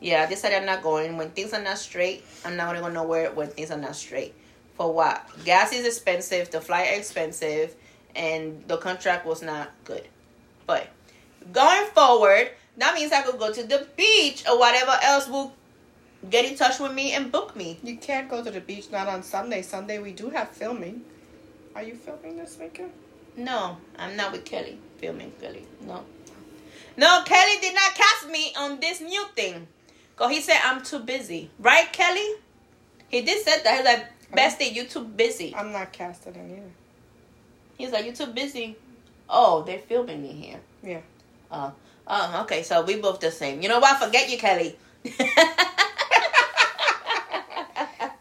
[0.00, 1.16] yeah, I decided I'm not going.
[1.16, 4.34] When things are not straight, I'm not gonna go nowhere when things are not straight.
[4.76, 5.26] For what?
[5.44, 6.50] Gas is expensive.
[6.50, 7.74] The flight expensive,
[8.14, 10.06] and the contract was not good.
[10.66, 10.88] But
[11.52, 15.54] going forward, that means I could go to the beach or whatever else will
[16.30, 17.78] get in touch with me and book me.
[17.82, 19.62] You can't go to the beach not on Sunday.
[19.62, 21.02] Sunday we do have filming.
[21.74, 22.92] Are you filming this weekend?
[23.36, 25.66] No, I'm not with Kelly filming Kelly.
[25.82, 26.04] No.
[26.96, 29.66] No, Kelly did not cast me on this new thing.
[30.16, 31.50] Cause he said I'm too busy.
[31.58, 32.36] Right, Kelly?
[33.08, 33.76] He did say that.
[33.76, 35.54] He's like, Bestie, you too busy.
[35.54, 36.70] I'm not casting in either.
[37.76, 38.76] He's like, you too busy.
[39.28, 40.60] Oh, they're filming me here.
[40.82, 41.00] Yeah.
[41.50, 41.72] Oh,
[42.06, 42.62] oh, okay.
[42.62, 43.60] So we both the same.
[43.60, 44.02] You know what?
[44.02, 44.76] Forget you, Kelly.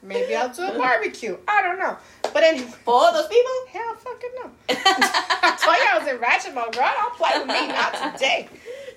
[0.06, 1.38] Maybe I'll do a barbecue.
[1.48, 1.98] I don't know.
[2.34, 3.52] But anyway, For all those people?
[3.72, 4.50] hell fucking no.
[4.70, 6.92] I told you I was in ratchet mode, girl.
[6.96, 8.48] Don't play with me, not today.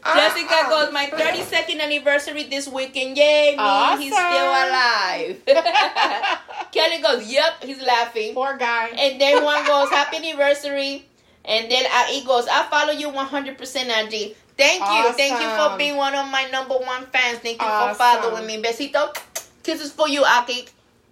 [0.05, 0.69] Jessica Uh-uh.
[0.85, 3.17] goes, my 32nd anniversary this weekend.
[3.17, 4.03] Yay, me.
[4.05, 5.43] He's still alive.
[6.73, 8.35] Kelly goes, yep, he's laughing.
[8.35, 8.89] Poor guy.
[8.89, 11.05] And then one goes, happy anniversary.
[11.45, 14.37] And then he goes, I follow you 100%, Angie.
[14.57, 15.13] Thank you.
[15.15, 17.39] Thank you for being one of my number one fans.
[17.39, 17.95] Thank you Awesome.
[17.97, 18.63] for following me.
[18.63, 19.17] Besito.
[19.63, 20.71] Kisses for you, Aik.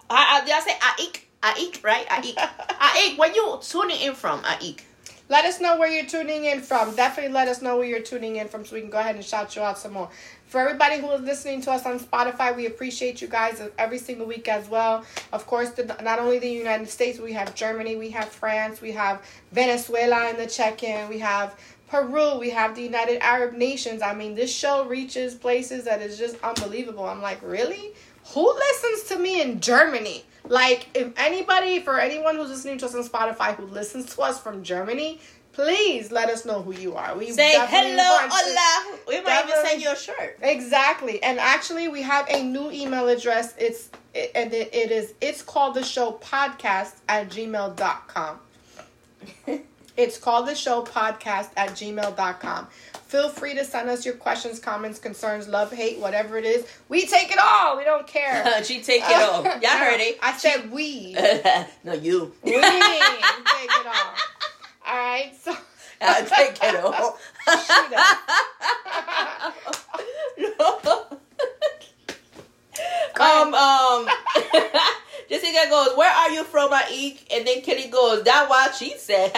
[0.09, 1.21] I, I, did I say Aik?
[1.43, 2.07] Aik, right?
[2.07, 2.35] Aik.
[2.79, 4.81] Aik, where you tuning in from, Aik?
[5.29, 6.95] Let us know where you're tuning in from.
[6.95, 9.25] Definitely let us know where you're tuning in from so we can go ahead and
[9.25, 10.09] shout you out some more.
[10.47, 14.25] For everybody who is listening to us on Spotify, we appreciate you guys every single
[14.25, 15.03] week as well.
[15.33, 18.93] Of course, the, not only the United States, we have Germany, we have France, we
[18.93, 21.59] have Venezuela in the check-in, we have
[21.89, 24.01] Peru, we have the United Arab Nations.
[24.01, 27.05] I mean, this show reaches places that is just unbelievable.
[27.05, 27.93] I'm like, really?
[28.33, 30.25] Who listens to me in Germany?
[30.49, 34.39] Like, if anybody, for anyone who's listening to us on Spotify who listens to us
[34.39, 35.19] from Germany,
[35.53, 37.17] please let us know who you are.
[37.17, 38.97] We Say hello, hola.
[39.07, 40.37] We might even send you a shirt.
[40.41, 41.23] Exactly.
[41.23, 43.55] And actually, we have a new email address.
[43.57, 48.39] It's it, and it, it is it's called the show podcast at gmail.com.
[49.97, 52.67] It's called the show podcast at gmail.com.
[53.07, 56.67] Feel free to send us your questions, comments, concerns, love, hate, whatever it is.
[56.87, 57.75] We take it all.
[57.77, 58.63] We don't care.
[58.63, 59.43] she take it all.
[59.43, 60.19] Y'all heard it.
[60.21, 61.13] I said we.
[61.83, 62.31] no, you.
[62.43, 64.13] We take it all.
[64.87, 65.31] All right.
[65.41, 65.55] So
[65.99, 67.17] I take it all.
[73.19, 74.07] um, um,
[75.29, 79.31] Jessica goes, "Where are you from, Aik?" And then Kelly goes, "That what she said."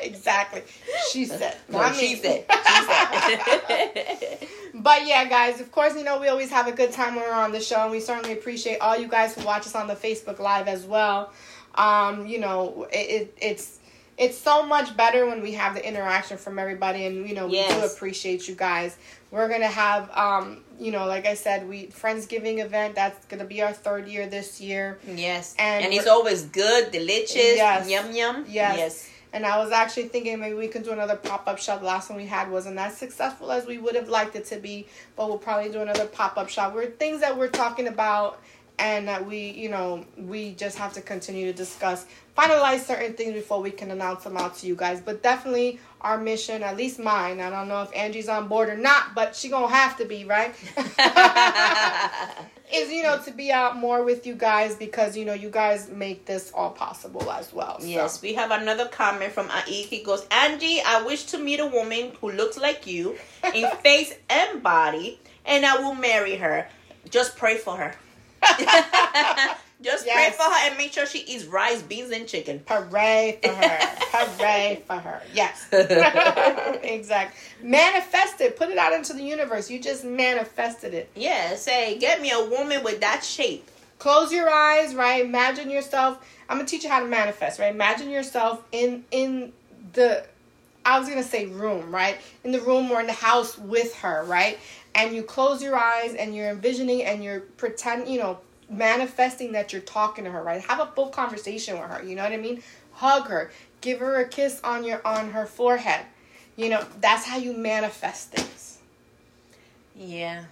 [0.00, 0.62] exactly.
[1.10, 1.56] She said.
[1.68, 2.44] no, she said.
[2.48, 4.48] She said.
[4.78, 7.32] But yeah, guys, of course, you know, we always have a good time when we're
[7.32, 9.94] on the show, and we certainly appreciate all you guys who watch us on the
[9.94, 11.32] Facebook Live as well.
[11.74, 13.78] Um, you know, it, it it's
[14.18, 17.66] it's so much better when we have the interaction from everybody, and you know, we
[17.68, 18.96] do appreciate you guys.
[19.30, 22.94] We're gonna have, um, you know, like I said, we Friendsgiving event.
[22.94, 24.98] That's gonna be our third year this year.
[25.06, 27.88] yes, And and, it's always good, delicious, Yes.
[27.90, 28.44] yum yum.
[28.48, 28.76] Yes.
[28.78, 29.10] yes.
[29.32, 31.80] And I was actually thinking maybe we can do another pop up shop.
[31.80, 34.56] The last one we had wasn't as successful as we would have liked it to
[34.56, 36.74] be, but we'll probably do another pop up shop.
[36.74, 38.40] We're things that we're talking about
[38.78, 42.06] and that we, you know, we just have to continue to discuss,
[42.36, 45.00] finalize certain things before we can announce them out to you guys.
[45.00, 48.76] But definitely our mission, at least mine, I don't know if Angie's on board or
[48.76, 50.54] not, but she gonna have to be, right?
[52.72, 55.88] is you know to be out more with you guys because you know you guys
[55.88, 57.80] make this all possible as well.
[57.80, 57.86] so.
[57.86, 59.86] Yes, we have another comment from Aik.
[59.86, 63.16] He goes, Angie, I wish to meet a woman who looks like you
[63.54, 66.68] in face and body, and I will marry her.
[67.08, 67.94] Just pray for her.
[69.82, 70.14] Just Yes.
[70.14, 72.62] pray for her and make sure she eats rice, beans, and chicken.
[72.66, 73.78] Hooray for her.
[74.12, 75.20] Hooray for her.
[75.34, 75.66] Yes.
[76.82, 77.38] exactly.
[77.62, 78.56] Manifest it.
[78.56, 79.70] Put it out into the universe.
[79.70, 81.10] You just manifested it.
[81.14, 83.68] Yeah, say, get me a woman with that shape.
[83.98, 85.24] Close your eyes, right?
[85.24, 86.18] Imagine yourself.
[86.48, 87.74] I'm gonna teach you how to manifest, right?
[87.74, 89.52] Imagine yourself in in
[89.92, 90.24] the
[90.86, 92.16] I was gonna say room, right?
[92.44, 94.58] In the room or in the house with her, right?
[94.96, 98.38] And you close your eyes and you're envisioning and you're pretend, you know,
[98.68, 100.60] manifesting that you're talking to her, right?
[100.62, 102.02] Have a full conversation with her.
[102.02, 102.62] You know what I mean?
[102.92, 103.50] Hug her,
[103.82, 106.06] give her a kiss on your on her forehead.
[106.56, 108.78] You know, that's how you manifest things.
[109.94, 110.44] Yeah.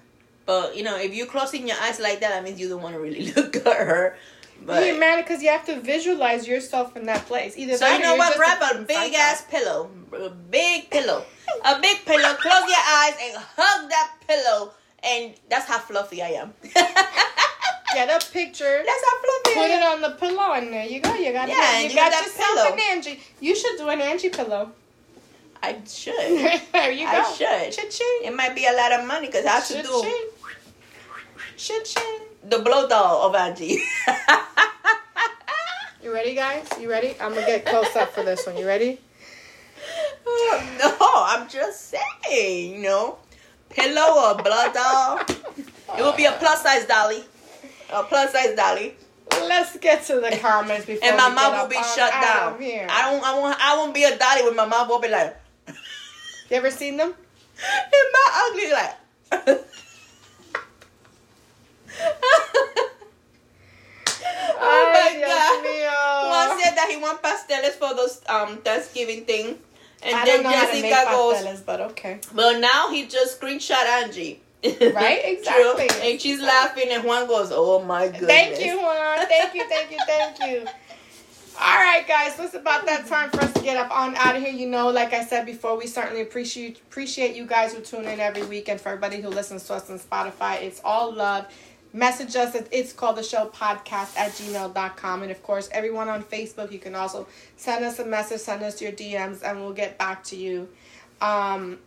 [0.46, 2.94] But you know, if you're closing your eyes like that, that means you don't want
[2.94, 4.16] to really look at her.
[4.62, 7.56] But You're mad because you have to visualize yourself in that place.
[7.56, 8.36] Either so you know what?
[8.36, 11.24] Grab a fucking big ass pillow, a big pillow,
[11.64, 12.34] a big pillow.
[12.34, 16.54] Close your eyes and hug that pillow, and that's how fluffy I am.
[17.94, 18.82] Get a picture.
[18.84, 21.14] That's how fluffy Put it on the pillow, and there you go.
[21.14, 21.52] You got it.
[21.52, 22.72] Yeah, you, and you got got that yourself pillow.
[22.72, 23.20] an Angie.
[23.40, 24.72] You should do an Angie pillow.
[25.62, 26.14] I should.
[26.72, 27.12] there you go.
[27.12, 27.72] I should.
[27.72, 28.20] Cha-ching.
[28.24, 30.04] It might be a lot of money because I have to do
[31.56, 32.20] Cha-ching.
[32.48, 33.82] The blow doll of Angie.
[36.02, 36.68] You ready, guys?
[36.78, 37.14] You ready?
[37.18, 38.58] I'm gonna get close up for this one.
[38.58, 39.00] You ready?
[40.26, 43.16] no, I'm just saying, you know,
[43.70, 45.20] pillow or blood doll.
[45.96, 47.24] It will be a plus size dolly,
[47.90, 48.96] a plus size dolly,
[49.30, 52.60] Let's get to the comments before and my mouth will be shut down.
[52.60, 52.86] Here.
[52.88, 55.36] I don't, I won't, I won't be a dolly with my mouth open like,
[55.68, 55.74] You
[56.56, 57.12] ever seen them?
[57.12, 59.58] and my ugly like.
[64.06, 65.64] oh my Ay, Dios god!
[65.64, 66.28] mío.
[66.30, 69.58] Juan said that he want pasteles for those um Thanksgiving thing,
[70.02, 71.36] and I then don't know how to make Jessica goes.
[71.36, 72.18] pasteles, but okay.
[72.34, 74.40] Well, now he just screenshot Angie.
[74.64, 75.20] Right?
[75.24, 75.88] Exactly.
[75.88, 75.98] True.
[76.02, 79.26] And she's laughing, and Juan goes, "Oh my goodness." Thank you, Juan.
[79.26, 80.66] Thank you, thank you, thank you.
[81.60, 82.34] All right, guys.
[82.34, 84.50] So it's about that time for us to get up on out of here.
[84.52, 88.18] You know, like I said before, we certainly appreciate appreciate you guys who tune in
[88.20, 90.62] every week, and for everybody who listens to us on Spotify.
[90.62, 91.46] It's all love.
[91.94, 95.22] Message us at it's called the show podcast at gmail.com.
[95.22, 98.82] And of course, everyone on Facebook, you can also send us a message, send us
[98.82, 100.68] your DMs, and we'll get back to you.
[101.20, 101.78] Um,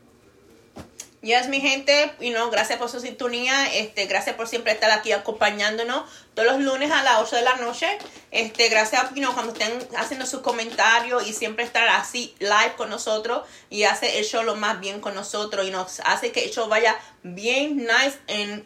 [1.23, 5.11] Yes, mi gente, you know, gracias por su sintonía, este, gracias por siempre estar aquí
[5.11, 6.03] acompañándonos
[6.35, 7.97] todos los lunes a las 8 de la noche.
[8.29, 12.91] Este, gracias, you know, cuando estén haciendo sus comentarios y siempre estar así live con
[12.91, 16.51] nosotros y hace el show lo más bien con nosotros y nos hace que el
[16.51, 18.63] show vaya bien nice and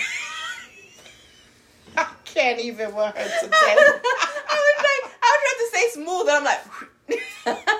[1.96, 3.52] I can't even with her today.
[3.52, 6.62] I was like, I was trying to say smooth, and I'm like,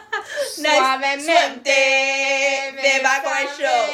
[0.57, 1.62] Suavemente.
[1.64, 3.87] Te va con el show.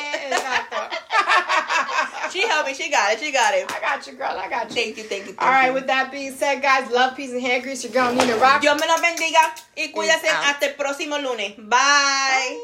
[2.30, 2.74] She helped me.
[2.74, 3.20] She got it.
[3.20, 3.70] She got it.
[3.70, 4.38] I got you, girl.
[4.38, 4.74] I got you.
[4.74, 5.32] Thank you, thank you.
[5.32, 5.74] Thank All right, you.
[5.74, 7.84] with that being said, guys, love, peace, and hair grease.
[7.84, 8.62] You're going to need a rock.
[8.62, 11.54] Dios me los bendiga y cuídense hasta el próximo lunes.
[11.58, 12.58] Bye.